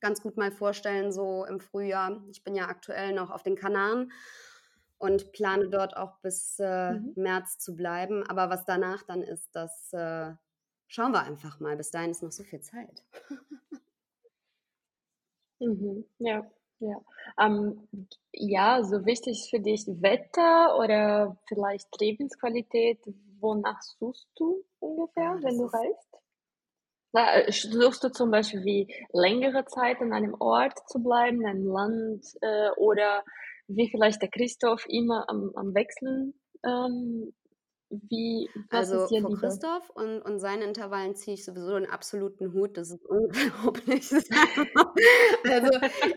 ganz 0.00 0.20
gut 0.20 0.36
mal 0.36 0.52
vorstellen, 0.52 1.12
so 1.12 1.46
im 1.46 1.60
Frühjahr. 1.60 2.22
Ich 2.30 2.44
bin 2.44 2.54
ja 2.54 2.68
aktuell 2.68 3.14
noch 3.14 3.30
auf 3.30 3.42
den 3.42 3.56
Kanaren 3.56 4.12
und 4.98 5.32
plane 5.32 5.68
dort 5.68 5.96
auch 5.96 6.18
bis 6.20 6.58
äh, 6.58 6.92
mhm. 6.92 7.12
März 7.16 7.58
zu 7.58 7.74
bleiben. 7.74 8.22
Aber 8.24 8.50
was 8.50 8.64
danach 8.64 9.02
dann 9.04 9.22
ist, 9.22 9.54
das 9.56 9.92
äh, 9.92 10.34
schauen 10.88 11.12
wir 11.12 11.22
einfach 11.22 11.58
mal. 11.60 11.76
Bis 11.76 11.90
dahin 11.90 12.10
ist 12.10 12.22
noch 12.22 12.32
so 12.32 12.42
viel 12.42 12.60
Zeit. 12.60 13.02
mhm. 15.60 16.04
Ja. 16.18 16.50
Ja. 16.84 17.00
Ähm, 17.40 17.88
ja, 18.32 18.82
so 18.84 19.06
wichtig 19.06 19.48
für 19.48 19.60
dich 19.60 19.86
Wetter 19.86 20.76
oder 20.78 21.36
vielleicht 21.48 21.88
Lebensqualität. 21.98 23.00
Wonach 23.40 23.80
suchst 23.80 24.28
du 24.36 24.64
ungefähr, 24.80 25.38
wenn 25.42 25.58
du 25.58 25.64
reist? 25.64 26.08
Na, 27.12 27.36
äh, 27.36 27.50
suchst 27.50 28.04
du 28.04 28.10
zum 28.10 28.30
Beispiel 28.30 28.64
wie 28.64 28.94
längere 29.12 29.64
Zeit 29.64 30.00
an 30.00 30.12
einem 30.12 30.34
Ort 30.38 30.78
zu 30.88 31.02
bleiben, 31.02 31.40
in 31.40 31.46
einem 31.46 31.66
Land 31.66 32.24
äh, 32.42 32.70
oder 32.76 33.24
wie 33.66 33.88
vielleicht 33.88 34.20
der 34.20 34.30
Christoph 34.30 34.84
immer 34.88 35.28
am, 35.28 35.52
am 35.54 35.74
Wechseln 35.74 36.34
ähm, 36.64 37.32
wie, 37.90 38.48
also 38.70 39.06
vor 39.06 39.38
Christoph 39.38 39.90
und, 39.90 40.20
und 40.22 40.38
seinen 40.38 40.62
Intervallen 40.62 41.14
ziehe 41.14 41.34
ich 41.34 41.44
sowieso 41.44 41.74
einen 41.74 41.86
absoluten 41.86 42.52
Hut. 42.52 42.76
Das 42.76 42.90
ist 42.90 43.04
unglaublich. 43.06 44.10
also 45.44 45.70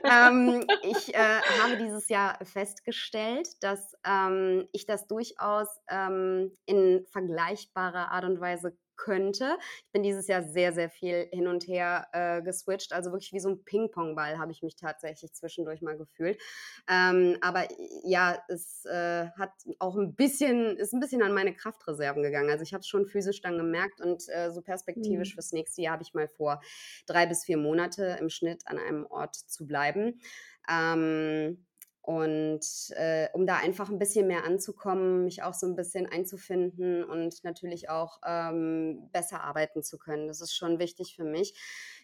ähm, 0.03 0.65
ich 0.84 1.13
äh, 1.13 1.39
habe 1.62 1.77
dieses 1.77 2.10
Jahr 2.10 2.38
festgestellt, 2.43 3.49
dass 3.62 3.95
ähm, 4.06 4.67
ich 4.71 4.86
das 4.86 5.08
durchaus 5.08 5.67
ähm, 5.89 6.51
in 6.65 7.06
vergleichbarer 7.12 8.12
Art 8.12 8.25
und 8.25 8.39
Weise 8.39 8.75
könnte. 8.97 9.57
Ich 9.86 9.91
bin 9.91 10.03
dieses 10.03 10.27
Jahr 10.27 10.43
sehr, 10.43 10.73
sehr 10.73 10.89
viel 10.89 11.27
hin 11.31 11.47
und 11.47 11.67
her 11.67 12.07
äh, 12.12 12.41
geswitcht. 12.41 12.93
Also 12.93 13.12
wirklich 13.12 13.31
wie 13.33 13.39
so 13.39 13.49
ein 13.49 13.63
Ping-Pong-Ball 13.63 14.38
habe 14.38 14.51
ich 14.51 14.62
mich 14.63 14.75
tatsächlich 14.75 15.33
zwischendurch 15.33 15.81
mal 15.81 15.97
gefühlt. 15.97 16.41
Ähm, 16.89 17.38
aber 17.41 17.67
ja, 18.03 18.38
es 18.47 18.86
äh, 18.86 19.27
hat 19.38 19.51
auch 19.79 19.95
ein 19.95 20.15
bisschen, 20.15 20.77
ist 20.77 20.93
ein 20.93 20.99
bisschen 20.99 21.21
an 21.21 21.33
meine 21.33 21.53
Kraftreserven 21.53 22.23
gegangen. 22.23 22.49
Also 22.49 22.63
ich 22.63 22.73
habe 22.73 22.81
es 22.81 22.88
schon 22.88 23.05
physisch 23.05 23.41
dann 23.41 23.57
gemerkt 23.57 24.01
und 24.01 24.23
äh, 24.29 24.51
so 24.51 24.62
perspektivisch 24.62 25.31
mhm. 25.31 25.33
fürs 25.36 25.51
nächste 25.51 25.81
Jahr 25.81 25.93
habe 25.93 26.03
ich 26.03 26.13
mal 26.13 26.27
vor, 26.27 26.62
drei 27.05 27.25
bis 27.25 27.45
vier 27.45 27.57
Monate 27.57 28.17
im 28.19 28.29
Schnitt 28.29 28.67
an 28.67 28.77
einem 28.77 29.05
Ort 29.05 29.36
zu 29.36 29.65
bleiben. 29.67 30.19
Ähm, 30.69 31.65
und 32.08 32.62
äh, 32.91 33.28
um 33.34 33.46
da 33.46 33.58
einfach 33.58 33.89
ein 33.89 34.00
bisschen 34.00 34.28
mehr 34.28 34.46
anzukommen, 34.46 35.26
mich 35.26 35.43
auch 35.43 35.54
so 35.54 35.67
ein 35.67 35.76
bisschen 35.76 36.06
einzufinden 36.06 37.04
und 37.04 37.43
natürlich 37.43 37.89
auch 37.89 38.22
ähm, 38.26 39.10
besser 39.12 39.43
arbeiten 39.43 39.84
zu 39.84 39.98
können. 39.98 40.30
Das 40.30 40.39
ist 40.39 40.56
schon 40.56 40.80
wichtig 40.80 41.17
für 41.17 41.26
mich, 41.26 41.54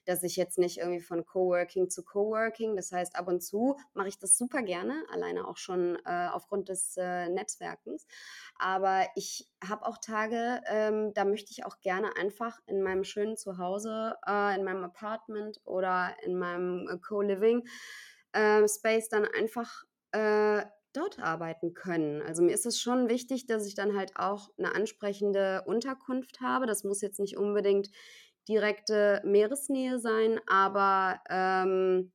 dass 0.04 0.22
ich 0.24 0.36
jetzt 0.36 0.58
nicht 0.58 0.80
irgendwie 0.80 1.00
von 1.00 1.26
Coworking 1.26 1.90
zu 1.90 2.04
Coworking, 2.04 2.76
das 2.76 2.92
heißt 2.92 3.16
ab 3.16 3.30
und 3.30 3.42
zu 3.42 3.78
mache 3.94 4.10
ich 4.10 4.20
das 4.20 4.38
super 4.38 4.62
gerne, 4.62 5.06
alleine 5.10 5.48
auch 5.48 5.56
schon 5.56 5.98
äh, 6.04 6.28
aufgrund 6.34 6.68
des 6.68 6.98
äh, 6.98 7.30
Netzwerkens. 7.30 8.06
Aber 8.60 9.08
ich 9.16 9.50
habe 9.66 9.86
auch 9.86 10.00
Tage, 10.00 10.60
ähm, 10.68 11.14
da 11.14 11.24
möchte 11.24 11.52
ich 11.52 11.66
auch 11.66 11.80
gerne 11.80 12.14
einfach 12.18 12.60
in 12.66 12.82
meinem 12.82 13.06
schönen 13.06 13.38
Zuhause, 13.38 14.18
äh, 14.28 14.58
in 14.58 14.66
meinem 14.66 14.84
Apartment 14.84 15.62
oder 15.64 16.14
in 16.24 16.38
meinem 16.38 16.90
äh, 16.90 16.98
Co-Living 16.98 17.66
äh, 18.34 18.68
Space 18.68 19.08
dann 19.08 19.26
einfach 19.26 19.86
äh, 20.14 20.64
dort 20.94 21.20
arbeiten 21.20 21.74
können. 21.74 22.22
Also 22.22 22.44
mir 22.44 22.54
ist 22.54 22.66
es 22.66 22.80
schon 22.80 23.10
wichtig, 23.10 23.48
dass 23.48 23.68
ich 23.68 23.76
dann 23.76 23.98
halt 23.98 24.14
auch 24.16 24.50
eine 24.58 24.74
ansprechende 24.74 25.64
Unterkunft 25.66 26.40
habe. 26.40 26.68
Das 26.68 26.84
muss 26.84 27.02
jetzt 27.02 27.20
nicht 27.20 27.38
unbedingt 27.38 27.90
direkte 28.48 29.22
Meeresnähe 29.26 30.00
sein, 30.00 30.40
aber 30.48 31.20
ähm, 31.30 32.12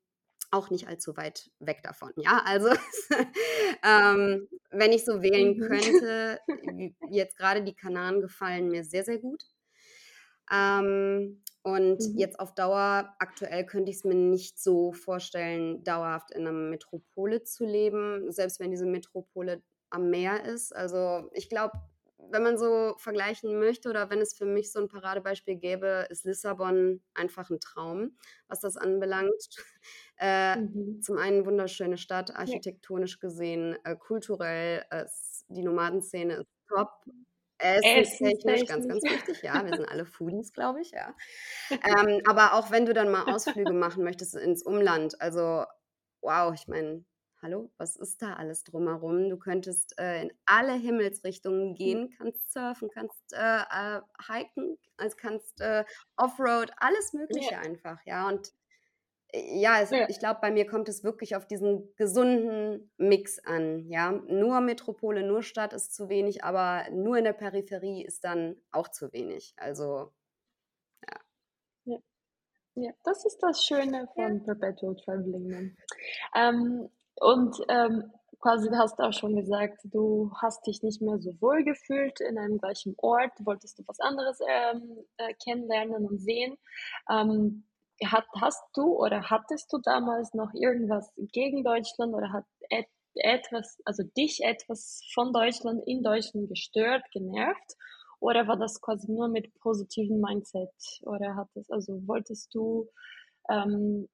auch 0.51 0.71
nicht 0.71 0.89
allzu 0.89 1.17
weit 1.17 1.51
weg 1.59 1.83
davon. 1.83 2.13
Ja, 2.17 2.43
also 2.45 2.69
ähm, 3.85 4.49
wenn 4.71 4.93
ich 4.93 5.05
so 5.05 5.23
wählen 5.23 5.57
mhm. 5.57 5.61
könnte, 5.61 6.41
jetzt 7.11 7.37
gerade 7.37 7.63
die 7.63 7.75
Kanaren 7.75 8.21
gefallen 8.21 8.69
mir 8.69 8.85
sehr, 8.85 9.05
sehr 9.05 9.19
gut. 9.19 9.43
Ähm, 10.51 11.43
und 11.75 12.01
mhm. 12.01 12.17
jetzt 12.17 12.41
auf 12.41 12.55
Dauer, 12.55 13.15
aktuell 13.19 13.67
könnte 13.67 13.91
ich 13.91 13.99
es 13.99 14.05
mir 14.05 14.15
nicht 14.15 14.59
so 14.59 14.93
vorstellen, 14.93 15.85
dauerhaft 15.85 16.31
in 16.31 16.47
einer 16.47 16.53
Metropole 16.53 17.43
zu 17.43 17.67
leben, 17.67 18.33
selbst 18.33 18.59
wenn 18.59 18.71
diese 18.71 18.87
Metropole 18.87 19.63
am 19.91 20.09
Meer 20.09 20.45
ist. 20.45 20.75
Also 20.75 21.29
ich 21.33 21.51
glaube, 21.51 21.73
wenn 22.31 22.43
man 22.43 22.59
so 22.59 22.95
vergleichen 22.99 23.59
möchte 23.59 23.89
oder 23.91 24.11
wenn 24.11 24.21
es 24.21 24.35
für 24.35 24.45
mich 24.45 24.73
so 24.73 24.81
ein 24.81 24.89
Paradebeispiel 24.89 25.57
gäbe, 25.57 26.07
ist 26.11 26.25
Lissabon 26.25 27.03
einfach 27.15 27.51
ein 27.51 27.61
Traum, 27.61 28.17
was 28.49 28.61
das 28.61 28.77
anbelangt. 28.77 29.49
Äh, 30.21 30.57
mhm. 30.57 31.01
Zum 31.01 31.17
einen 31.17 31.47
wunderschöne 31.47 31.97
Stadt, 31.97 32.35
architektonisch 32.35 33.21
gesehen, 33.21 33.77
äh, 33.85 33.95
kulturell, 33.95 34.85
äh, 34.91 35.05
die 35.47 35.63
Nomadenszene 35.63 36.35
ist 36.39 36.49
top. 36.69 36.91
Essenstechnisch, 37.59 38.67
ganz, 38.67 38.87
ganz 38.87 39.03
wichtig, 39.03 39.43
ja. 39.43 39.65
Wir 39.65 39.77
sind 39.77 39.89
alle 39.89 40.07
Foodies, 40.07 40.53
glaube 40.53 40.81
ich, 40.81 40.91
ja. 40.93 41.15
Ähm, 41.71 42.23
aber 42.27 42.55
auch 42.55 42.71
wenn 42.71 42.87
du 42.87 42.95
dann 42.95 43.11
mal 43.11 43.33
Ausflüge 43.33 43.73
machen 43.73 44.05
möchtest 44.05 44.35
ins 44.37 44.63
Umland, 44.63 45.21
also 45.21 45.65
wow, 46.21 46.53
ich 46.55 46.67
meine, 46.69 47.05
hallo, 47.43 47.71
was 47.77 47.97
ist 47.97 48.23
da 48.23 48.35
alles 48.35 48.65
drumherum? 48.65 49.29
Du 49.29 49.39
könntest 49.39 49.99
äh, 49.99 50.23
in 50.23 50.33
alle 50.47 50.75
Himmelsrichtungen 50.75 51.71
hm. 51.71 51.75
gehen, 51.75 52.15
kannst 52.17 52.53
surfen, 52.53 52.91
kannst 52.93 53.33
äh, 53.33 53.61
äh, 53.61 54.01
hiken, 54.27 54.79
also 54.97 55.17
kannst 55.21 55.61
äh, 55.61 55.85
Offroad, 56.17 56.73
alles 56.79 57.13
Mögliche 57.13 57.53
ja. 57.53 57.61
einfach, 57.61 57.99
ja. 58.05 58.29
Und 58.29 58.53
ja, 59.33 59.81
es, 59.81 59.91
ja. 59.91 60.09
ich 60.09 60.19
glaube, 60.19 60.41
bei 60.41 60.51
mir 60.51 60.67
kommt 60.67 60.89
es 60.89 61.05
wirklich 61.05 61.37
auf 61.37 61.47
diesen 61.47 61.95
gesunden 61.97 62.91
Mix 62.97 63.39
an. 63.45 63.87
Ja, 63.89 64.13
nur 64.13 64.61
Metropole, 64.61 65.23
nur 65.23 65.43
Stadt 65.43 65.75
ist 65.75 65.95
zu 65.95 66.09
wenig, 66.09 66.45
aber 66.45 66.89
nur 66.91 67.19
in 67.19 67.25
der 67.25 67.35
Peripherie 67.35 68.05
ist 68.05 68.25
dann 68.25 68.57
auch 68.71 68.89
zu 68.89 69.13
wenig. 69.13 69.55
Also, 69.59 70.13
ja. 71.07 71.21
Ja, 71.85 71.99
ja 72.77 72.93
das 73.05 73.27
ist 73.27 73.39
das 73.43 73.65
Schöne 73.65 74.09
von. 74.15 74.43
Perpetual 74.45 74.97
Traveling. 74.97 75.77
Ähm, 76.35 76.89
und 77.17 77.57
ähm, 77.69 78.11
quasi 78.41 78.71
hast 78.71 78.99
du 78.99 79.03
auch 79.03 79.13
schon 79.13 79.37
gesagt, 79.37 79.81
du 79.85 80.33
hast 80.41 80.67
dich 80.67 80.83
nicht 80.83 81.03
mehr 81.03 81.19
so 81.19 81.39
wohl 81.41 81.65
gefühlt 81.65 82.21
in 82.21 82.39
einem 82.39 82.59
gleichen 82.59 82.95
Ort, 82.97 83.33
wolltest 83.41 83.79
du 83.79 83.83
was 83.87 84.01
anderes 84.01 84.39
ähm, 84.49 85.05
äh, 85.19 85.35
kennenlernen 85.35 86.07
und 86.07 86.19
sehen. 86.19 86.57
Ähm, 87.11 87.65
hat, 88.07 88.27
hast 88.41 88.63
du 88.75 88.97
oder 88.97 89.31
hattest 89.31 89.73
du 89.73 89.79
damals 89.79 90.35
noch 90.35 90.53
irgendwas 90.55 91.13
gegen 91.33 91.65
Deutschland 91.65 92.15
oder 92.15 92.33
hat 92.33 92.45
et, 92.71 92.87
etwas, 93.15 93.79
also 93.85 94.03
dich 94.17 94.45
etwas 94.45 95.03
von 95.13 95.33
Deutschland 95.33 95.83
in 95.87 96.03
Deutschland 96.03 96.49
gestört, 96.49 97.03
genervt? 97.13 97.77
Oder 98.21 98.49
war 98.49 98.57
das 98.57 98.81
quasi 98.81 99.11
nur 99.11 99.29
mit 99.29 99.55
positiven 99.61 100.21
Mindset? 100.21 100.71
Oder 101.03 101.37
hat 101.37 101.49
es, 101.55 101.71
also 101.71 102.01
wolltest 102.07 102.53
du 102.55 102.89
ähm, 103.49 104.09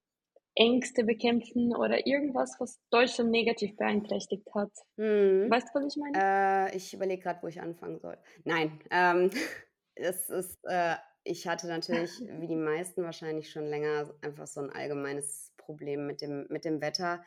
Ängste 0.57 1.05
bekämpfen 1.05 1.75
oder 1.75 2.07
irgendwas, 2.07 2.57
was 2.61 2.81
Deutschland 2.91 3.31
negativ 3.31 3.77
beeinträchtigt 3.77 4.47
hat. 4.55 4.71
Hm. 4.97 5.51
Weißt 5.51 5.69
du, 5.69 5.81
was 5.81 5.97
ich 5.97 6.01
meine? 6.01 6.71
Äh, 6.71 6.77
ich 6.77 6.95
überlege 6.95 7.23
gerade, 7.23 7.43
wo 7.43 7.49
ich 7.49 7.61
anfangen 7.61 7.99
soll. 7.99 8.17
Nein, 8.45 8.79
ähm, 8.91 9.31
es 9.97 10.31
ist, 10.31 10.59
äh, 10.65 10.95
ich 11.25 11.49
hatte 11.49 11.67
natürlich, 11.67 12.21
wie 12.39 12.47
die 12.47 12.57
meisten 12.57 13.03
wahrscheinlich 13.03 13.51
schon 13.51 13.65
länger, 13.65 14.15
einfach 14.21 14.47
so 14.47 14.61
ein 14.61 14.71
allgemeines 14.71 15.53
Problem 15.57 16.07
mit 16.07 16.21
dem, 16.21 16.47
mit 16.51 16.65
dem 16.65 16.81
Wetter. 16.81 17.25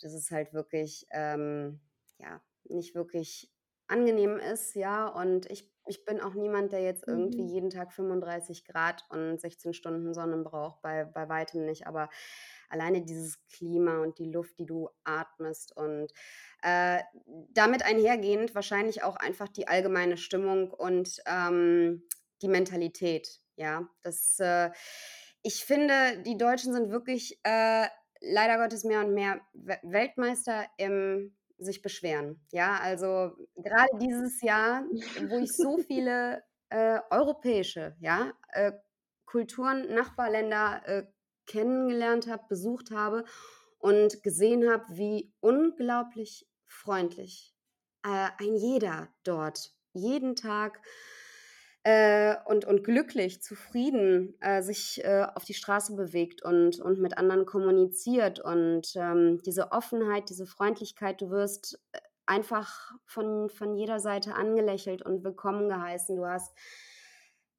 Das 0.00 0.14
ist 0.14 0.30
halt 0.30 0.54
wirklich, 0.54 1.06
ähm, 1.10 1.80
ja, 2.18 2.40
nicht 2.64 2.94
wirklich 2.94 3.52
angenehm 3.88 4.38
ist, 4.38 4.74
ja. 4.76 5.08
Und 5.08 5.50
ich, 5.50 5.68
ich 5.86 6.04
bin 6.04 6.20
auch 6.20 6.34
niemand, 6.34 6.72
der 6.72 6.82
jetzt 6.82 7.06
irgendwie 7.06 7.42
mhm. 7.42 7.48
jeden 7.48 7.70
Tag 7.70 7.92
35 7.92 8.64
Grad 8.64 9.04
und 9.10 9.40
16 9.40 9.74
Stunden 9.74 10.14
Sonne 10.14 10.36
braucht, 10.38 10.80
bei, 10.80 11.04
bei 11.04 11.28
weitem 11.28 11.66
nicht. 11.66 11.88
Aber 11.88 12.08
alleine 12.68 13.02
dieses 13.02 13.44
Klima 13.48 13.98
und 13.98 14.18
die 14.18 14.30
Luft, 14.30 14.58
die 14.60 14.66
du 14.66 14.88
atmest 15.02 15.76
und 15.76 16.12
äh, 16.62 17.00
damit 17.50 17.84
einhergehend 17.84 18.54
wahrscheinlich 18.54 19.02
auch 19.02 19.16
einfach 19.16 19.48
die 19.48 19.66
allgemeine 19.66 20.16
Stimmung 20.16 20.70
und 20.70 21.20
ähm, 21.26 22.04
die 22.42 22.48
Mentalität. 22.48 23.39
Ja, 23.60 23.86
das, 24.02 24.40
äh, 24.40 24.70
ich 25.42 25.66
finde, 25.66 26.22
die 26.24 26.38
Deutschen 26.38 26.72
sind 26.72 26.90
wirklich 26.90 27.38
äh, 27.44 27.86
leider 28.20 28.56
Gottes 28.56 28.84
mehr 28.84 29.00
und 29.00 29.12
mehr 29.12 29.42
Weltmeister 29.52 30.64
im 30.78 31.36
sich 31.58 31.82
beschweren. 31.82 32.40
Ja, 32.52 32.78
also 32.78 33.32
gerade 33.56 33.98
dieses 34.00 34.40
Jahr, 34.40 34.84
wo 35.28 35.38
ich 35.40 35.52
so 35.52 35.76
viele 35.86 36.42
äh, 36.70 37.00
europäische, 37.10 37.96
ja, 38.00 38.32
äh, 38.52 38.72
Kulturen, 39.26 39.92
Nachbarländer 39.92 40.80
äh, 40.86 41.06
kennengelernt 41.46 42.28
habe, 42.28 42.44
besucht 42.48 42.90
habe 42.90 43.26
und 43.76 44.22
gesehen 44.22 44.70
habe, 44.70 44.84
wie 44.88 45.34
unglaublich 45.40 46.48
freundlich 46.64 47.54
äh, 48.04 48.30
ein 48.38 48.54
jeder 48.54 49.08
dort 49.22 49.74
jeden 49.92 50.34
Tag 50.34 50.80
äh, 51.82 52.36
und, 52.44 52.66
und 52.66 52.84
glücklich, 52.84 53.42
zufrieden 53.42 54.34
äh, 54.40 54.62
sich 54.62 55.02
äh, 55.02 55.26
auf 55.34 55.44
die 55.44 55.54
Straße 55.54 55.96
bewegt 55.96 56.42
und, 56.42 56.78
und 56.80 57.00
mit 57.00 57.16
anderen 57.16 57.46
kommuniziert. 57.46 58.38
Und 58.40 58.92
ähm, 58.96 59.40
diese 59.46 59.72
Offenheit, 59.72 60.28
diese 60.28 60.46
Freundlichkeit, 60.46 61.20
du 61.22 61.30
wirst 61.30 61.80
äh, 61.92 61.98
einfach 62.26 62.92
von, 63.06 63.48
von 63.48 63.74
jeder 63.76 63.98
Seite 63.98 64.34
angelächelt 64.34 65.02
und 65.02 65.24
willkommen 65.24 65.68
geheißen. 65.68 66.16
Du 66.16 66.26
hast 66.26 66.54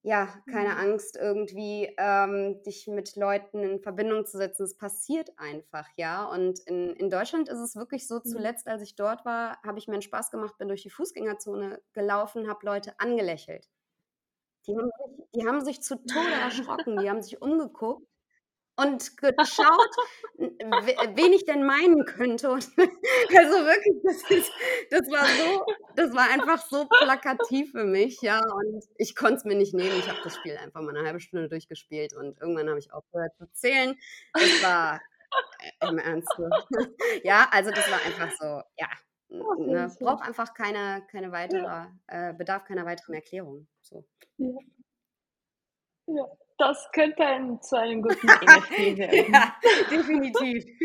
ja, 0.03 0.27
keine 0.51 0.69
mhm. 0.69 0.77
Angst, 0.77 1.15
irgendwie 1.15 1.93
ähm, 1.97 2.61
dich 2.63 2.87
mit 2.87 3.15
Leuten 3.15 3.59
in 3.63 3.79
Verbindung 3.79 4.25
zu 4.25 4.37
setzen. 4.37 4.63
Es 4.63 4.75
passiert 4.75 5.29
einfach, 5.37 5.87
ja. 5.95 6.25
Und 6.25 6.59
in, 6.61 6.95
in 6.95 7.09
Deutschland 7.11 7.49
ist 7.49 7.59
es 7.59 7.75
wirklich 7.75 8.07
so, 8.07 8.15
mhm. 8.15 8.23
zuletzt, 8.23 8.67
als 8.67 8.81
ich 8.81 8.95
dort 8.95 9.25
war, 9.25 9.61
habe 9.63 9.77
ich 9.77 9.87
mir 9.87 9.93
einen 9.93 10.01
Spaß 10.01 10.31
gemacht, 10.31 10.57
bin 10.57 10.69
durch 10.69 10.81
die 10.81 10.89
Fußgängerzone 10.89 11.81
gelaufen, 11.93 12.47
habe 12.47 12.65
Leute 12.65 12.93
angelächelt. 12.99 13.69
Die 14.67 14.75
haben, 14.75 14.91
sich, 14.91 15.25
die 15.35 15.47
haben 15.47 15.65
sich 15.65 15.81
zu 15.81 15.95
Tode 15.95 16.33
erschrocken, 16.43 16.97
die 16.97 17.09
haben 17.09 17.21
sich 17.21 17.41
umgeguckt 17.41 18.05
und 18.75 19.17
geschaut, 19.17 19.95
wen 20.37 21.33
ich 21.33 21.45
denn 21.45 21.65
meinen 21.65 22.05
könnte. 22.05 22.51
Und 22.51 22.67
also 22.77 23.65
wirklich, 23.65 23.95
das, 24.03 24.29
ist, 24.29 24.51
das 24.89 25.11
war 25.11 25.25
so, 25.25 25.65
das 25.95 26.13
war 26.15 26.29
einfach 26.29 26.65
so 26.65 26.87
plakativ 26.87 27.71
für 27.71 27.83
mich, 27.83 28.21
ja. 28.21 28.39
Und 28.39 28.83
ich 28.97 29.15
konnte 29.15 29.35
es 29.35 29.45
mir 29.45 29.55
nicht 29.55 29.73
nehmen. 29.73 29.97
Ich 29.99 30.09
habe 30.09 30.19
das 30.23 30.35
Spiel 30.35 30.57
einfach 30.57 30.81
mal 30.81 30.95
eine 30.95 31.05
halbe 31.05 31.19
Stunde 31.19 31.49
durchgespielt 31.49 32.13
und 32.13 32.39
irgendwann 32.39 32.69
habe 32.69 32.79
ich 32.79 32.93
aufgehört 32.93 33.35
zu 33.37 33.51
zählen. 33.53 33.97
Das 34.33 34.63
war 34.63 35.01
äh, 35.59 35.87
im 35.89 35.97
Ernst. 35.97 36.29
ja, 37.23 37.47
also 37.51 37.71
das 37.71 37.89
war 37.91 37.99
einfach 38.05 38.31
so, 38.39 38.61
ja. 38.77 38.87
Ne, 39.31 39.89
braucht 39.99 40.23
einfach 40.27 40.53
keine, 40.53 41.07
keine 41.09 41.31
weitere, 41.31 41.87
äh, 42.07 42.33
bedarf 42.33 42.65
keiner 42.65 42.85
weiteren 42.85 43.15
Erklärung. 43.15 43.65
So. 43.81 44.05
Ja. 44.37 44.49
ja. 46.07 46.25
Das 46.57 46.91
könnte 46.91 47.23
ein, 47.25 47.61
zu 47.61 47.77
einem 47.79 48.01
guten 48.01 48.27
NFT 48.27 48.97
werden. 48.97 49.33
ja, 49.33 49.55
definitiv. 49.89 50.63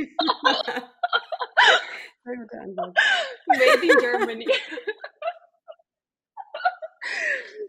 Sehr 2.25 2.37
guter 2.37 2.61
Ansatz. 2.63 2.95
Made 3.47 3.83
in 3.83 3.99
Germany. 3.99 4.47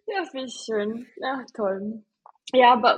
ja, 0.06 0.24
wie 0.32 0.50
schön. 0.50 1.08
Ja, 1.18 1.44
toll. 1.54 2.04
Ja, 2.54 2.74
aber 2.74 2.98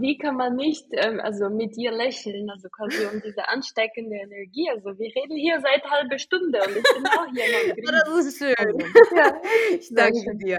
wie 0.00 0.18
kann 0.18 0.36
man 0.36 0.56
nicht 0.56 0.86
ähm, 0.90 1.20
also 1.20 1.48
mit 1.48 1.76
dir 1.76 1.92
lächeln, 1.92 2.50
also 2.50 2.68
quasi 2.68 3.06
um 3.06 3.22
diese 3.22 3.48
ansteckende 3.48 4.16
Energie? 4.16 4.68
Also 4.70 4.98
wir 4.98 5.14
reden 5.14 5.36
hier 5.36 5.60
seit 5.60 5.88
halbe 5.88 6.18
Stunde 6.18 6.58
und 6.66 6.76
ich 6.76 6.82
bin 6.82 7.06
auch 7.06 7.26
hier 7.32 7.44
noch. 7.46 7.76
Oh, 8.08 8.16
das 8.16 8.26
ist 8.26 8.38
schön. 8.38 8.54
Also, 8.58 9.16
ja, 9.16 9.40
ich 9.70 9.94
danke 9.94 10.36
dir. 10.36 10.58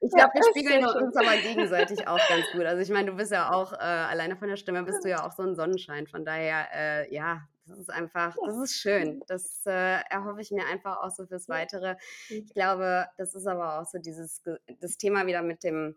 Ich 0.00 0.12
glaube, 0.12 0.32
wir 0.34 0.42
spiegeln 0.50 0.84
uns 0.84 1.16
aber 1.16 1.36
gegenseitig 1.36 2.06
auch 2.06 2.20
ganz 2.28 2.44
gut. 2.52 2.64
Also 2.64 2.80
ich 2.82 2.90
meine, 2.90 3.10
du 3.10 3.16
bist 3.16 3.32
ja 3.32 3.50
auch, 3.52 3.72
äh, 3.72 3.76
alleine 3.76 4.36
von 4.36 4.48
der 4.48 4.56
Stimme 4.56 4.82
bist 4.84 5.04
du 5.04 5.08
ja 5.08 5.26
auch 5.26 5.32
so 5.32 5.42
ein 5.42 5.56
Sonnenschein. 5.56 6.06
Von 6.06 6.24
daher, 6.24 6.66
äh, 6.74 7.12
ja, 7.12 7.48
das 7.66 7.78
ist 7.78 7.90
einfach, 7.90 8.36
das 8.44 8.56
ist 8.58 8.74
schön. 8.74 9.22
Das 9.26 9.64
äh, 9.66 10.00
erhoffe 10.10 10.42
ich 10.42 10.50
mir 10.50 10.66
einfach 10.66 10.98
auch 10.98 11.10
so 11.10 11.26
fürs 11.26 11.48
Weitere. 11.48 11.96
Ich 12.28 12.52
glaube, 12.52 13.06
das 13.16 13.34
ist 13.34 13.46
aber 13.46 13.80
auch 13.80 13.86
so 13.86 13.98
dieses, 13.98 14.42
das 14.80 14.98
Thema 14.98 15.26
wieder 15.26 15.42
mit 15.42 15.64
dem 15.64 15.96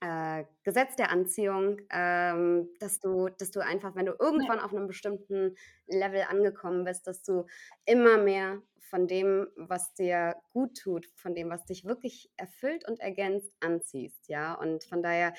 äh, 0.00 0.44
Gesetz 0.62 0.96
der 0.96 1.10
Anziehung, 1.10 1.80
ähm, 1.90 2.68
dass 2.80 3.00
du, 3.00 3.28
dass 3.28 3.50
du 3.50 3.60
einfach, 3.60 3.94
wenn 3.94 4.06
du 4.06 4.14
irgendwann 4.18 4.60
auf 4.60 4.72
einem 4.72 4.86
bestimmten 4.86 5.56
Level 5.86 6.22
angekommen 6.28 6.84
bist, 6.84 7.06
dass 7.06 7.22
du 7.22 7.46
immer 7.84 8.18
mehr 8.18 8.62
von 8.80 9.06
dem, 9.08 9.48
was 9.56 9.94
dir 9.94 10.36
gut 10.52 10.78
tut, 10.78 11.06
von 11.16 11.34
dem, 11.34 11.50
was 11.50 11.64
dich 11.64 11.84
wirklich 11.84 12.30
erfüllt 12.36 12.86
und 12.88 13.00
ergänzt, 13.00 13.52
anziehst, 13.60 14.28
ja. 14.28 14.54
Und 14.54 14.84
von 14.84 15.02
daher, 15.02 15.34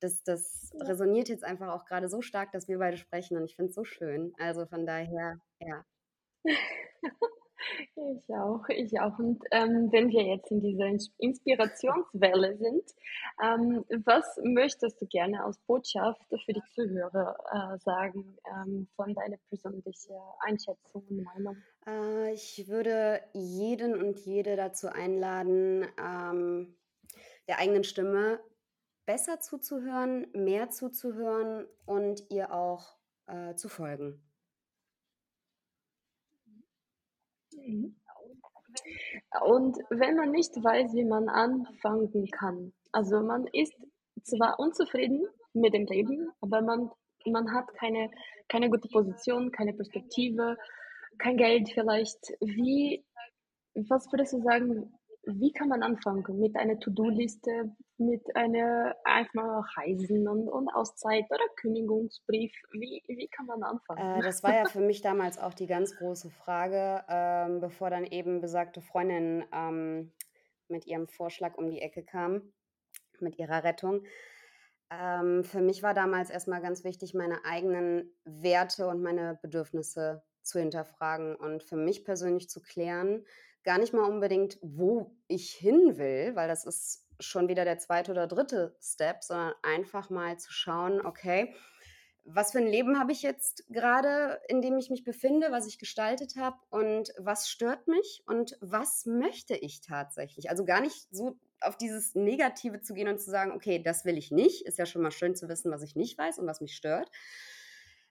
das, 0.00 0.22
das 0.22 0.70
resoniert 0.80 1.28
jetzt 1.28 1.44
einfach 1.44 1.68
auch 1.68 1.84
gerade 1.86 2.08
so 2.08 2.20
stark, 2.20 2.52
dass 2.52 2.68
wir 2.68 2.78
beide 2.78 2.96
sprechen 2.96 3.36
und 3.36 3.44
ich 3.44 3.56
finde 3.56 3.70
es 3.70 3.74
so 3.74 3.84
schön. 3.84 4.32
Also 4.38 4.66
von 4.66 4.86
daher, 4.86 5.40
ja. 5.60 5.84
Ich 7.94 8.34
auch, 8.34 8.68
ich 8.68 9.00
auch. 9.00 9.18
Und 9.18 9.42
ähm, 9.50 9.88
wenn 9.92 10.08
wir 10.10 10.22
jetzt 10.22 10.50
in 10.50 10.60
dieser 10.60 10.86
Inspirationswelle 11.18 12.56
sind, 12.56 12.84
ähm, 13.42 13.84
was 14.04 14.40
möchtest 14.42 15.00
du 15.00 15.06
gerne 15.06 15.44
als 15.44 15.58
Botschaft 15.66 16.22
für 16.28 16.52
die 16.52 16.62
Zuhörer 16.74 17.36
äh, 17.52 17.78
sagen 17.78 18.36
ähm, 18.46 18.88
von 18.96 19.14
deiner 19.14 19.36
persönlichen 19.48 20.16
Einschätzung 20.40 21.04
und 21.08 21.22
Meinung? 21.22 21.56
Äh, 21.86 22.32
ich 22.34 22.66
würde 22.68 23.20
jeden 23.32 23.94
und 24.00 24.18
jede 24.20 24.56
dazu 24.56 24.88
einladen, 24.88 25.86
ähm, 25.98 26.76
der 27.48 27.58
eigenen 27.58 27.84
Stimme 27.84 28.40
besser 29.06 29.40
zuzuhören, 29.40 30.26
mehr 30.32 30.70
zuzuhören 30.70 31.66
und 31.84 32.30
ihr 32.30 32.52
auch 32.52 32.96
äh, 33.26 33.54
zu 33.54 33.68
folgen. 33.68 34.22
Und 39.42 39.78
wenn 39.90 40.16
man 40.16 40.30
nicht 40.30 40.54
weiß, 40.56 40.94
wie 40.94 41.04
man 41.04 41.28
anfangen 41.28 42.30
kann, 42.30 42.72
also 42.92 43.20
man 43.20 43.46
ist 43.52 43.74
zwar 44.22 44.58
unzufrieden 44.58 45.26
mit 45.52 45.74
dem 45.74 45.86
Leben, 45.86 46.30
aber 46.40 46.62
man, 46.62 46.90
man 47.26 47.52
hat 47.52 47.72
keine, 47.74 48.10
keine 48.48 48.70
gute 48.70 48.88
Position, 48.88 49.50
keine 49.50 49.72
Perspektive, 49.72 50.56
kein 51.18 51.36
Geld 51.36 51.70
vielleicht. 51.70 52.32
Wie, 52.40 53.04
was 53.74 54.10
würdest 54.12 54.32
du 54.32 54.42
sagen, 54.42 54.92
wie 55.24 55.52
kann 55.52 55.68
man 55.68 55.82
anfangen? 55.82 56.24
Mit 56.38 56.56
einer 56.56 56.78
To-Do-Liste, 56.78 57.74
mit 57.98 58.34
einer 58.34 58.96
einfach 59.04 59.64
Reisen 59.76 60.26
und, 60.26 60.48
und 60.48 60.68
Auszeit 60.68 61.24
oder 61.30 61.44
Kündigungsbrief? 61.56 62.52
Wie, 62.72 63.02
wie 63.06 63.28
kann 63.28 63.46
man 63.46 63.62
anfangen? 63.62 64.20
Äh, 64.20 64.22
das 64.22 64.42
war 64.42 64.54
ja 64.54 64.64
für 64.64 64.80
mich 64.80 65.02
damals 65.02 65.38
auch 65.38 65.54
die 65.54 65.66
ganz 65.66 65.96
große 65.96 66.30
Frage, 66.30 67.04
ähm, 67.08 67.60
bevor 67.60 67.90
dann 67.90 68.04
eben 68.04 68.40
besagte 68.40 68.80
Freundin 68.80 69.44
ähm, 69.52 70.12
mit 70.68 70.86
ihrem 70.86 71.06
Vorschlag 71.08 71.58
um 71.58 71.68
die 71.70 71.80
Ecke 71.80 72.02
kam, 72.02 72.52
mit 73.20 73.38
ihrer 73.38 73.64
Rettung. 73.64 74.04
Ähm, 74.90 75.44
für 75.44 75.60
mich 75.60 75.82
war 75.82 75.94
damals 75.94 76.30
erstmal 76.30 76.62
ganz 76.62 76.82
wichtig, 76.82 77.14
meine 77.14 77.44
eigenen 77.44 78.12
Werte 78.24 78.88
und 78.88 79.02
meine 79.02 79.38
Bedürfnisse 79.42 80.22
zu 80.42 80.58
hinterfragen 80.58 81.36
und 81.36 81.62
für 81.62 81.76
mich 81.76 82.04
persönlich 82.04 82.48
zu 82.48 82.60
klären, 82.60 83.24
gar 83.64 83.78
nicht 83.78 83.92
mal 83.92 84.04
unbedingt, 84.04 84.58
wo 84.62 85.16
ich 85.28 85.50
hin 85.52 85.96
will, 85.96 86.34
weil 86.34 86.48
das 86.48 86.64
ist 86.64 87.06
schon 87.18 87.48
wieder 87.48 87.64
der 87.64 87.78
zweite 87.78 88.12
oder 88.12 88.26
dritte 88.26 88.76
Step, 88.80 89.22
sondern 89.22 89.54
einfach 89.62 90.10
mal 90.10 90.38
zu 90.38 90.52
schauen, 90.52 91.04
okay, 91.04 91.54
was 92.24 92.52
für 92.52 92.58
ein 92.58 92.66
Leben 92.66 92.98
habe 92.98 93.12
ich 93.12 93.22
jetzt 93.22 93.64
gerade, 93.68 94.40
in 94.48 94.62
dem 94.62 94.78
ich 94.78 94.90
mich 94.90 95.04
befinde, 95.04 95.48
was 95.50 95.66
ich 95.66 95.78
gestaltet 95.78 96.36
habe 96.36 96.58
und 96.70 97.12
was 97.18 97.48
stört 97.48 97.88
mich 97.88 98.22
und 98.26 98.56
was 98.60 99.06
möchte 99.06 99.56
ich 99.56 99.80
tatsächlich? 99.80 100.50
Also 100.50 100.64
gar 100.64 100.80
nicht 100.80 101.08
so 101.10 101.38
auf 101.60 101.76
dieses 101.76 102.14
Negative 102.14 102.80
zu 102.80 102.94
gehen 102.94 103.08
und 103.08 103.20
zu 103.20 103.30
sagen, 103.30 103.52
okay, 103.52 103.82
das 103.82 104.04
will 104.04 104.16
ich 104.16 104.30
nicht, 104.30 104.66
ist 104.66 104.78
ja 104.78 104.86
schon 104.86 105.02
mal 105.02 105.10
schön 105.10 105.34
zu 105.34 105.48
wissen, 105.48 105.70
was 105.70 105.82
ich 105.82 105.96
nicht 105.96 106.16
weiß 106.18 106.38
und 106.38 106.46
was 106.46 106.60
mich 106.60 106.76
stört, 106.76 107.10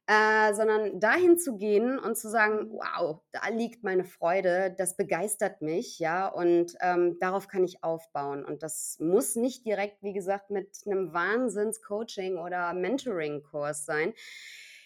äh, 0.09 0.55
sondern 0.55 0.99
dahin 0.99 1.37
zu 1.37 1.55
gehen 1.55 1.99
und 1.99 2.17
zu 2.17 2.31
sagen, 2.31 2.71
wow, 2.71 3.19
da 3.31 3.47
liegt 3.49 3.83
meine 3.83 4.03
Freude, 4.03 4.73
das 4.75 4.97
begeistert 4.97 5.61
mich, 5.61 5.99
ja, 5.99 6.27
und 6.27 6.73
ähm, 6.81 7.19
darauf 7.19 7.47
kann 7.47 7.63
ich 7.63 7.83
aufbauen. 7.83 8.43
Und 8.43 8.63
das 8.63 8.97
muss 8.99 9.35
nicht 9.35 9.67
direkt, 9.67 10.01
wie 10.01 10.13
gesagt, 10.13 10.49
mit 10.49 10.79
einem 10.87 11.13
Wahnsinns-Coaching 11.13 12.39
oder 12.39 12.73
Mentoring-Kurs 12.73 13.85
sein. 13.85 14.13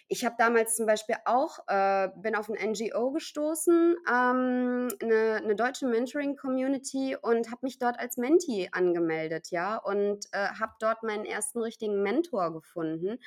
Ich 0.10 0.26
habe 0.26 0.36
damals 0.38 0.76
zum 0.76 0.88
Beispiel 0.88 1.16
auch, 1.24 1.60
äh, 1.70 2.10
bin 2.18 2.36
auf 2.36 2.50
ein 2.50 2.72
NGO 2.72 3.12
gestoßen, 3.12 3.96
ähm, 4.06 4.90
eine, 5.02 5.40
eine, 5.42 5.56
deutsche 5.56 5.88
Mentoring-Community 5.88 7.16
und 7.16 7.50
habe 7.50 7.60
mich 7.62 7.80
dort 7.80 7.98
als 7.98 8.18
Mentee 8.18 8.68
angemeldet, 8.74 9.52
ja, 9.52 9.78
und 9.78 10.26
äh, 10.34 10.50
habe 10.60 10.74
dort 10.82 11.02
meinen 11.02 11.24
ersten 11.24 11.62
richtigen 11.62 12.04
Mentor 12.04 12.52
gefunden 12.52 13.20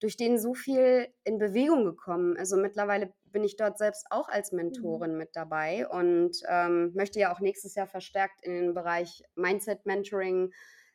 durch 0.00 0.16
den 0.16 0.38
so 0.38 0.54
viel 0.54 1.08
in 1.24 1.38
Bewegung 1.38 1.84
gekommen. 1.84 2.36
Also 2.36 2.56
mittlerweile 2.56 3.12
bin 3.24 3.44
ich 3.44 3.56
dort 3.56 3.78
selbst 3.78 4.06
auch 4.10 4.28
als 4.28 4.50
mhm. 4.50 4.56
Mentorin 4.56 5.16
mit 5.16 5.30
dabei 5.34 5.86
und 5.88 6.36
ähm, 6.48 6.92
möchte 6.94 7.20
ja 7.20 7.32
auch 7.32 7.40
nächstes 7.40 7.74
Jahr 7.74 7.86
verstärkt 7.86 8.42
in 8.42 8.52
den 8.52 8.74
Bereich 8.74 9.22
Mindset 9.34 9.86
Mentoring 9.86 10.52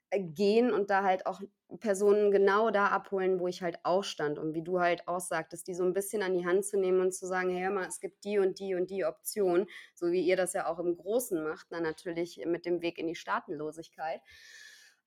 äh, 0.09 0.21
gehen 0.21 0.71
und 0.71 0.89
da 0.89 1.03
halt 1.03 1.25
auch 1.25 1.41
Personen 1.79 2.31
genau 2.31 2.69
da 2.69 2.87
abholen, 2.87 3.39
wo 3.39 3.47
ich 3.47 3.61
halt 3.61 3.79
auch 3.83 4.03
stand 4.03 4.37
und 4.37 4.53
wie 4.53 4.63
du 4.63 4.79
halt 4.79 5.07
auch 5.07 5.19
sagtest, 5.19 5.67
die 5.67 5.73
so 5.73 5.83
ein 5.83 5.93
bisschen 5.93 6.21
an 6.21 6.33
die 6.33 6.45
Hand 6.45 6.65
zu 6.65 6.77
nehmen 6.77 6.99
und 6.99 7.13
zu 7.13 7.25
sagen, 7.25 7.49
hey, 7.49 7.63
hör 7.63 7.71
mal, 7.71 7.87
es 7.87 7.99
gibt 7.99 8.23
die 8.23 8.37
und 8.37 8.59
die 8.59 8.75
und 8.75 8.89
die 8.89 9.05
Option, 9.05 9.67
so 9.93 10.11
wie 10.11 10.21
ihr 10.21 10.37
das 10.37 10.53
ja 10.53 10.67
auch 10.67 10.79
im 10.79 10.95
Großen 10.95 11.43
macht, 11.43 11.71
dann 11.71 11.83
natürlich 11.83 12.43
mit 12.45 12.65
dem 12.65 12.81
Weg 12.81 12.97
in 12.97 13.07
die 13.07 13.15
Staatenlosigkeit. 13.15 14.21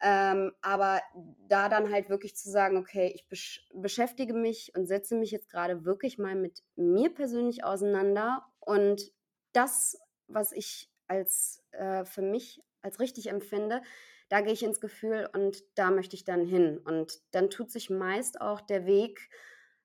Ähm, 0.01 0.53
aber 0.61 1.03
da 1.49 1.69
dann 1.69 1.91
halt 1.91 2.09
wirklich 2.09 2.37
zu 2.37 2.51
sagen, 2.51 2.77
okay, 2.77 3.11
ich 3.15 3.27
besch 3.29 3.67
beschäftige 3.75 4.33
mich 4.33 4.73
und 4.77 4.87
setze 4.87 5.17
mich 5.17 5.33
jetzt 5.33 5.51
gerade 5.51 5.85
wirklich 5.85 6.19
mal 6.19 6.37
mit 6.37 6.63
mir 6.77 7.13
persönlich 7.13 7.65
auseinander 7.65 8.47
und 8.61 9.13
das, 9.53 9.99
was 10.29 10.53
ich 10.53 10.93
als 11.09 11.65
äh, 11.73 12.05
für 12.05 12.23
mich 12.23 12.63
als 12.81 13.01
richtig 13.01 13.29
empfinde, 13.29 13.83
da 14.29 14.41
gehe 14.41 14.53
ich 14.53 14.63
ins 14.63 14.81
Gefühl 14.81 15.29
und 15.33 15.65
da 15.75 15.91
möchte 15.91 16.15
ich 16.15 16.25
dann 16.25 16.45
hin. 16.45 16.79
Und 16.79 17.19
dann 17.33 17.51
tut 17.51 17.71
sich 17.71 17.91
meist 17.91 18.41
auch 18.41 18.61
der 18.61 18.87
Weg 18.87 19.31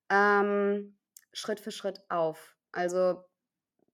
ähm, 0.09 0.97
Schritt 1.31 1.59
für 1.59 1.71
Schritt 1.71 2.03
auf. 2.09 2.55
Also 2.71 3.23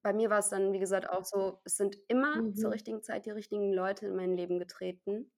bei 0.01 0.11
mir 0.11 0.29
war 0.29 0.39
es 0.39 0.49
dann, 0.49 0.73
wie 0.73 0.79
gesagt, 0.79 1.09
auch 1.09 1.23
so, 1.23 1.61
es 1.63 1.77
sind 1.77 1.97
immer 2.07 2.41
mhm. 2.41 2.55
zur 2.55 2.71
richtigen 2.71 3.03
Zeit 3.03 3.25
die 3.25 3.31
richtigen 3.31 3.71
Leute 3.71 4.07
in 4.07 4.15
mein 4.15 4.35
Leben 4.35 4.59
getreten 4.59 5.31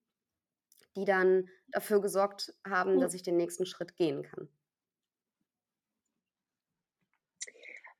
die 0.96 1.04
dann 1.04 1.48
dafür 1.68 2.00
gesorgt 2.00 2.54
haben, 2.68 3.00
dass 3.00 3.14
ich 3.14 3.22
den 3.22 3.36
nächsten 3.36 3.66
Schritt 3.66 3.96
gehen 3.96 4.22
kann. 4.22 4.48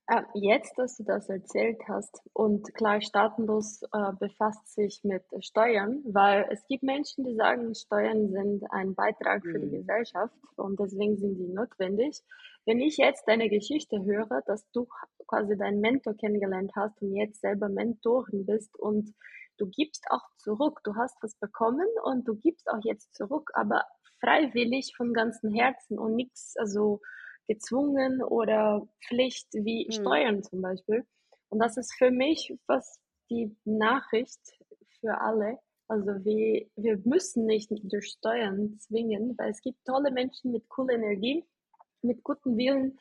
Äh, 0.09 0.23
jetzt, 0.35 0.77
dass 0.79 0.97
du 0.97 1.05
das 1.05 1.29
erzählt 1.29 1.81
hast 1.89 2.21
und 2.33 2.75
klar, 2.75 3.01
Staatenlos 3.01 3.83
äh, 3.83 4.13
befasst 4.19 4.75
sich 4.75 5.05
mit 5.05 5.23
Steuern, 5.41 6.03
weil 6.05 6.47
es 6.51 6.67
gibt 6.67 6.83
Menschen, 6.83 7.25
die 7.25 7.37
sagen, 7.37 7.75
Steuern 7.75 8.29
sind 8.31 8.65
ein 8.73 8.95
Beitrag 8.95 9.43
für 9.43 9.61
die 9.61 9.67
mhm. 9.67 9.79
Gesellschaft 9.79 10.35
und 10.57 10.79
deswegen 10.81 11.17
sind 11.17 11.37
sie 11.37 11.49
notwendig. 11.49 12.23
Wenn 12.67 12.81
ich 12.81 12.97
jetzt 12.97 13.27
deine 13.29 13.49
Geschichte 13.49 14.05
höre, 14.05 14.43
dass 14.45 14.69
du 14.73 14.89
quasi 15.27 15.57
deinen 15.57 15.81
Mentor 15.81 16.15
kennengelernt 16.15 16.73
hast 16.75 17.01
und 17.01 17.15
jetzt 17.15 17.41
selber 17.41 17.69
Mentorin 17.69 18.45
bist 18.45 18.77
und 18.77 19.15
du 19.63 19.69
gibst 19.69 20.05
auch 20.11 20.27
zurück. 20.39 20.81
Du 20.83 20.97
hast 20.97 21.17
was 21.23 21.37
bekommen 21.37 21.87
und 22.05 22.27
du 22.27 22.35
gibst 22.35 22.69
auch 22.69 22.81
jetzt 22.83 23.15
zurück, 23.15 23.51
aber 23.55 23.85
freiwillig 24.21 24.95
von 24.97 25.15
ganzem 25.15 25.53
Herzen 25.53 25.99
und 25.99 26.17
nichts, 26.17 26.57
also 26.57 27.01
gezwungen 27.47 28.23
oder 28.23 28.89
Pflicht 29.07 29.49
wie 29.53 29.87
mhm. 29.87 29.93
Steuern 29.93 30.43
zum 30.43 30.63
Beispiel. 30.63 31.07
Und 31.49 31.61
das 31.61 31.77
ist 31.77 31.95
für 31.97 32.11
mich 32.11 32.57
was 32.67 33.01
die 33.31 33.57
Nachricht 33.65 34.41
für 35.01 35.21
alle. 35.21 35.59
Also 35.87 36.25
wir, 36.25 36.67
wir 36.77 36.99
müssen 37.05 37.47
nicht 37.47 37.71
durch 37.71 38.09
Steuern 38.19 38.79
zwingen, 38.79 39.37
weil 39.39 39.51
es 39.51 39.61
gibt 39.61 39.85
tolle 39.85 40.11
Menschen 40.11 40.53
mit 40.53 40.69
cooler 40.69 40.95
Energie, 40.95 41.45
mit 42.03 42.23
gutem 42.25 42.57
Willen 42.57 42.99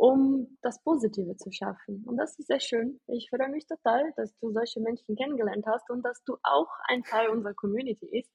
um 0.00 0.56
das 0.62 0.82
Positive 0.82 1.36
zu 1.36 1.52
schaffen. 1.52 2.02
Und 2.06 2.16
das 2.16 2.38
ist 2.38 2.46
sehr 2.46 2.58
schön. 2.58 2.98
Ich 3.06 3.28
freue 3.28 3.50
mich 3.50 3.66
total, 3.66 4.10
dass 4.16 4.34
du 4.38 4.50
solche 4.50 4.80
Menschen 4.80 5.14
kennengelernt 5.14 5.66
hast 5.66 5.90
und 5.90 6.02
dass 6.02 6.24
du 6.24 6.38
auch 6.42 6.70
ein 6.88 7.02
Teil 7.02 7.28
unserer 7.28 7.52
Community 7.52 8.08
bist. 8.10 8.32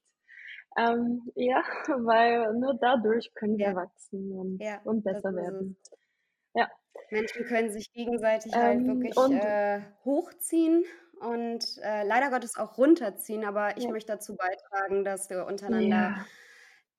Ähm, 0.78 1.22
ja, 1.34 1.64
weil 1.88 2.54
nur 2.54 2.78
dadurch 2.80 3.34
können 3.34 3.58
wir 3.58 3.70
ja. 3.70 3.74
wachsen 3.74 4.30
und, 4.30 4.62
ja, 4.62 4.80
und 4.84 5.02
besser 5.02 5.34
werden. 5.34 5.76
Ja. 6.54 6.70
Menschen 7.10 7.44
können 7.46 7.72
sich 7.72 7.92
gegenseitig 7.92 8.54
halt 8.54 8.78
ähm, 8.78 8.88
halt 8.88 8.98
wirklich 8.98 9.16
und, 9.16 9.32
äh, 9.32 9.80
hochziehen 10.04 10.84
und 11.18 11.64
äh, 11.82 12.06
leider 12.06 12.30
Gottes 12.30 12.56
auch 12.56 12.78
runterziehen, 12.78 13.44
aber 13.44 13.76
ich 13.76 13.84
ja. 13.84 13.90
möchte 13.90 14.12
dazu 14.12 14.36
beitragen, 14.36 15.04
dass 15.04 15.30
wir 15.30 15.46
untereinander 15.46 16.24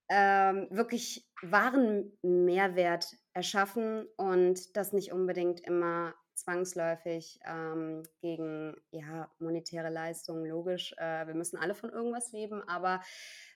ähm, 0.10 0.68
wirklich 0.70 1.26
wahren 1.42 2.12
Mehrwert 2.22 3.16
erschaffen 3.38 4.08
und 4.18 4.76
das 4.76 4.94
nicht 4.94 5.14
unbedingt 5.14 5.60
immer 5.60 6.16
zwangsläufig 6.34 7.40
ähm, 7.46 8.02
gegen 8.20 8.76
ja, 8.90 9.32
monetäre 9.38 9.90
Leistungen, 9.90 10.44
logisch. 10.50 10.96
Äh, 10.98 11.28
wir 11.28 11.36
müssen 11.36 11.58
alle 11.58 11.76
von 11.76 11.92
irgendwas 11.92 12.32
leben, 12.32 12.68
aber 12.68 13.00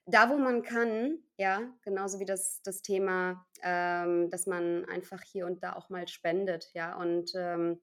da, 0.05 0.29
wo 0.29 0.37
man 0.37 0.61
kann, 0.61 1.17
ja, 1.37 1.61
genauso 1.81 2.19
wie 2.19 2.25
das, 2.25 2.61
das 2.61 2.83
Thema, 2.83 3.43
ähm, 3.63 4.29
dass 4.29 4.45
man 4.45 4.85
einfach 4.85 5.23
hier 5.23 5.47
und 5.47 5.63
da 5.63 5.73
auch 5.73 5.89
mal 5.89 6.07
spendet, 6.07 6.69
ja, 6.75 6.95
und 6.95 7.31
ähm, 7.35 7.81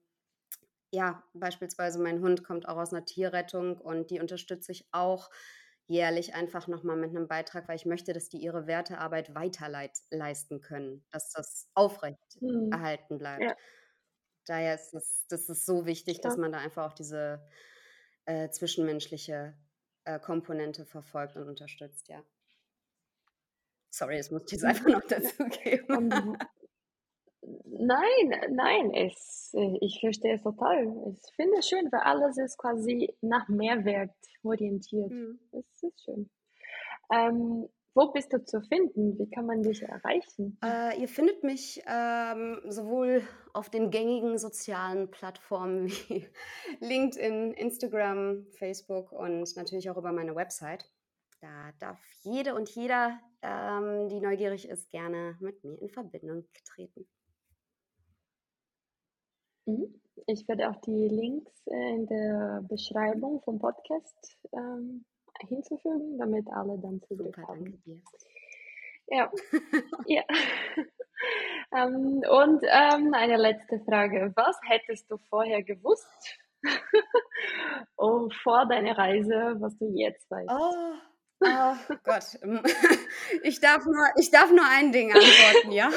ja, 0.91 1.21
beispielsweise 1.33 1.99
mein 2.01 2.21
Hund 2.21 2.45
kommt 2.45 2.67
auch 2.67 2.77
aus 2.77 2.93
einer 2.93 3.05
Tierrettung 3.05 3.77
und 3.77 4.09
die 4.09 4.21
unterstütze 4.21 4.71
ich 4.71 4.87
auch 4.93 5.29
jährlich 5.89 6.35
einfach 6.35 6.67
nochmal 6.67 6.95
mit 6.95 7.09
einem 7.09 7.27
Beitrag, 7.27 7.67
weil 7.67 7.75
ich 7.75 7.85
möchte, 7.85 8.13
dass 8.13 8.29
die 8.29 8.37
ihre 8.37 8.67
Wertearbeit 8.67 9.33
weiter 9.33 9.67
leisten 10.11 10.61
können, 10.61 11.03
dass 11.11 11.31
das 11.31 11.67
aufrecht 11.73 12.41
mhm. 12.41 12.71
erhalten 12.71 13.17
bleibt. 13.17 13.43
Ja. 13.43 13.55
Daher 14.45 14.75
ist 14.75 14.93
es, 14.93 15.25
das 15.29 15.49
ist 15.49 15.65
so 15.65 15.85
wichtig, 15.87 16.17
ja. 16.17 16.23
dass 16.23 16.37
man 16.37 16.51
da 16.51 16.59
einfach 16.59 16.91
auch 16.91 16.93
diese 16.93 17.43
äh, 18.25 18.49
zwischenmenschliche 18.49 19.57
äh, 20.05 20.19
Komponente 20.19 20.85
verfolgt 20.85 21.35
und 21.35 21.47
unterstützt, 21.47 22.07
ja. 22.07 22.23
Sorry, 23.89 24.17
das 24.17 24.29
muss 24.29 24.43
ich 24.45 24.51
jetzt 24.51 24.65
einfach 24.65 24.87
noch 24.87 25.07
dazu 25.07 25.43
geben. 25.45 26.37
Nein, 27.81 28.55
nein, 28.55 28.93
es, 28.93 29.53
äh, 29.55 29.77
ich 29.79 30.01
verstehe 30.01 30.35
es 30.35 30.41
total. 30.41 30.83
Ich 31.07 31.35
finde 31.35 31.59
es 31.59 31.69
schön, 31.69 31.89
weil 31.91 32.01
alles 32.01 32.37
ist 32.37 32.57
quasi 32.57 33.15
nach 33.21 33.47
Mehrwert 33.47 34.11
orientiert. 34.43 35.09
Mhm. 35.11 35.39
Das 35.53 35.63
ist 35.81 36.03
schön. 36.03 36.29
Ähm, 37.09 37.69
wo 37.95 38.11
bist 38.11 38.33
du 38.33 38.43
zu 38.43 38.61
finden? 38.61 39.17
Wie 39.17 39.29
kann 39.29 39.45
man 39.45 39.63
dich 39.63 39.81
erreichen? 39.81 40.57
Äh, 40.63 40.99
ihr 40.99 41.07
findet 41.07 41.43
mich 41.43 41.81
ähm, 41.87 42.59
sowohl 42.67 43.23
auf 43.53 43.69
den 43.69 43.91
gängigen 43.91 44.37
sozialen 44.37 45.09
Plattformen 45.09 45.87
wie 46.09 46.27
LinkedIn, 46.81 47.53
Instagram, 47.53 48.45
Facebook 48.57 49.13
und 49.13 49.55
natürlich 49.55 49.89
auch 49.89 49.97
über 49.97 50.11
meine 50.11 50.35
Website. 50.35 50.85
Da 51.39 51.71
darf 51.79 51.99
jede 52.23 52.55
und 52.55 52.69
jeder, 52.69 53.17
ähm, 53.41 54.09
die 54.09 54.19
neugierig 54.19 54.67
ist, 54.67 54.89
gerne 54.89 55.37
mit 55.39 55.63
mir 55.63 55.81
in 55.81 55.89
Verbindung 55.89 56.45
treten. 56.65 57.07
Mhm. 59.77 60.01
Ich 60.27 60.47
werde 60.47 60.69
auch 60.69 60.81
die 60.81 61.07
Links 61.07 61.51
äh, 61.67 61.95
in 61.95 62.07
der 62.07 62.61
Beschreibung 62.67 63.41
vom 63.41 63.59
Podcast 63.59 64.37
ähm, 64.51 65.05
hinzufügen, 65.47 66.17
damit 66.17 66.47
alle 66.51 66.77
dann 66.77 67.01
Zugriff 67.07 67.35
Super, 67.35 67.47
haben. 67.47 67.65
Danke 67.65 67.77
dir. 67.85 68.01
Ja, 69.07 69.31
ja. 70.05 70.23
ähm, 71.75 72.21
und 72.29 72.63
ähm, 72.63 73.13
eine 73.13 73.37
letzte 73.37 73.79
Frage. 73.79 74.31
Was 74.35 74.57
hättest 74.67 75.09
du 75.09 75.17
vorher 75.29 75.63
gewusst 75.63 76.37
oh, 77.97 78.29
vor 78.43 78.65
deiner 78.67 78.97
Reise, 78.97 79.55
was 79.59 79.77
du 79.77 79.91
jetzt 79.95 80.29
weißt? 80.29 80.49
Oh, 80.49 80.93
oh 81.41 81.95
Gott. 82.03 82.37
Ich 83.43 83.59
darf, 83.59 83.85
nur, 83.85 84.05
ich 84.17 84.29
darf 84.31 84.51
nur 84.51 84.65
ein 84.65 84.91
Ding 84.91 85.11
antworten, 85.11 85.71
ja? 85.71 85.89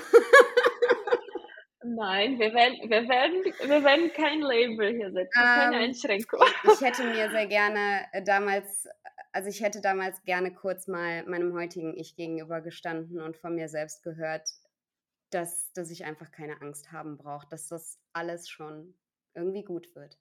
Nein, 1.85 2.39
wir 2.39 2.55
werden, 2.55 2.91
wir 2.91 3.09
werden, 3.09 3.45
wir 3.45 3.85
werden 3.85 4.13
kein 4.13 4.41
Label 4.41 4.95
hier 4.97 5.11
setzen, 5.13 5.31
keine 5.33 5.77
Ähm, 5.77 5.83
Einschränkung. 5.83 6.41
ich 6.65 6.81
hätte 6.81 7.05
mir 7.05 7.31
sehr 7.31 7.47
gerne 7.47 8.07
äh, 8.13 8.23
damals, 8.23 8.89
also 9.33 9.49
ich 9.49 9.61
hätte 9.63 9.81
damals 9.81 10.23
gerne 10.25 10.53
kurz 10.55 10.87
mal 10.87 11.25
meinem 11.27 11.55
heutigen 11.55 11.97
Ich 11.97 12.15
gegenüber 12.17 12.61
gestanden 12.61 13.21
und 13.21 13.37
von 13.37 13.55
mir 13.55 13.69
selbst 13.69 14.03
gehört, 14.03 14.49
dass, 15.31 15.73
dass 15.73 15.91
ich 15.91 16.05
einfach 16.05 16.31
keine 16.31 16.61
Angst 16.61 16.93
haben 16.93 17.17
brauche, 17.17 17.49
dass 17.49 17.69
das 17.69 17.99
alles 18.13 18.49
schon 18.49 18.95
irgendwie 19.35 19.65
gut 19.65 19.95
wird. 19.95 20.19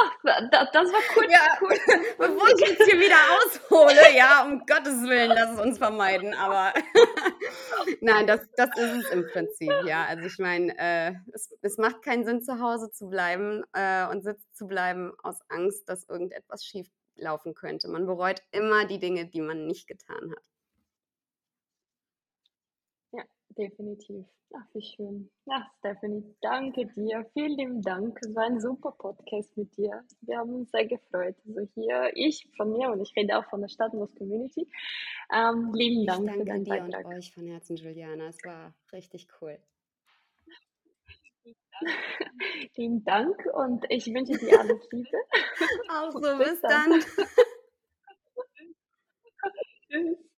Ach, 0.00 0.48
da, 0.50 0.64
das 0.72 0.92
war 0.92 1.00
kurz, 1.14 1.30
Ja, 1.30 1.56
kurz. 1.58 1.78
bevor 2.18 2.48
ich 2.48 2.68
jetzt 2.68 2.84
hier 2.84 3.00
wieder 3.00 3.16
aushole, 3.36 4.16
ja, 4.16 4.44
um 4.44 4.60
Gottes 4.60 5.02
Willen, 5.02 5.30
lass 5.30 5.54
es 5.54 5.60
uns 5.60 5.78
vermeiden, 5.78 6.34
aber 6.34 6.72
nein, 8.00 8.26
das, 8.26 8.40
das 8.56 8.70
ist 8.76 9.04
es 9.04 9.10
im 9.10 9.26
Prinzip, 9.26 9.72
ja. 9.84 10.04
Also 10.06 10.24
ich 10.24 10.38
meine, 10.38 10.76
äh, 10.78 11.12
es, 11.32 11.54
es 11.62 11.76
macht 11.78 12.02
keinen 12.02 12.24
Sinn, 12.24 12.42
zu 12.42 12.60
Hause 12.60 12.90
zu 12.90 13.08
bleiben 13.08 13.64
äh, 13.72 14.06
und 14.06 14.22
sitzen 14.22 14.48
zu 14.54 14.66
bleiben 14.66 15.12
aus 15.22 15.38
Angst, 15.48 15.88
dass 15.88 16.08
irgendetwas 16.08 16.64
schief 16.64 16.88
laufen 17.16 17.54
könnte. 17.54 17.88
Man 17.88 18.06
bereut 18.06 18.42
immer 18.50 18.86
die 18.86 18.98
Dinge, 18.98 19.26
die 19.26 19.40
man 19.40 19.66
nicht 19.66 19.86
getan 19.86 20.32
hat. 20.32 20.42
Ja, 23.12 23.24
definitiv. 23.60 24.26
Ach, 24.52 24.66
wie 24.74 24.82
schön. 24.82 25.30
Ach, 25.48 25.64
Stephanie, 25.78 26.24
danke 26.40 26.86
dir. 26.86 27.24
Vielen 27.34 27.56
lieben 27.56 27.82
Dank. 27.82 28.18
Es 28.22 28.34
war 28.34 28.44
ein 28.44 28.60
super 28.60 28.90
Podcast 28.92 29.56
mit 29.56 29.76
dir. 29.76 30.04
Wir 30.22 30.38
haben 30.38 30.52
uns 30.54 30.70
sehr 30.72 30.86
gefreut. 30.86 31.36
Also 31.46 31.68
hier, 31.74 32.10
ich 32.14 32.48
von 32.56 32.72
mir 32.72 32.90
und 32.90 33.00
ich 33.00 33.14
rede 33.16 33.38
auch 33.38 33.44
von 33.48 33.60
der 33.60 33.68
Stadtlos 33.68 34.12
Community. 34.16 34.66
Ähm, 35.32 35.72
lieben 35.74 36.00
Ich 36.00 36.06
Dank 36.08 36.32
für 36.32 36.44
danke 36.44 36.52
an 36.52 36.64
deinen 36.64 36.64
dir 36.64 36.84
und 36.84 36.90
Beitrag. 36.90 37.06
euch 37.16 37.32
von 37.32 37.46
Herzen, 37.46 37.76
Juliana. 37.76 38.28
Es 38.28 38.42
war 38.44 38.74
richtig 38.92 39.28
cool. 39.40 39.56
Lieben 42.76 43.04
Dank 43.04 43.46
und 43.54 43.86
ich 43.88 44.06
wünsche 44.06 44.36
dir 44.36 44.58
alles 44.58 44.88
Liebe. 44.90 45.16
Auch 45.90 46.10
so, 46.12 46.20
Bis 46.38 46.50
bis 46.50 46.60
dann. 46.62 46.90
dann. 46.90 47.00
Tschüss. 49.88 50.29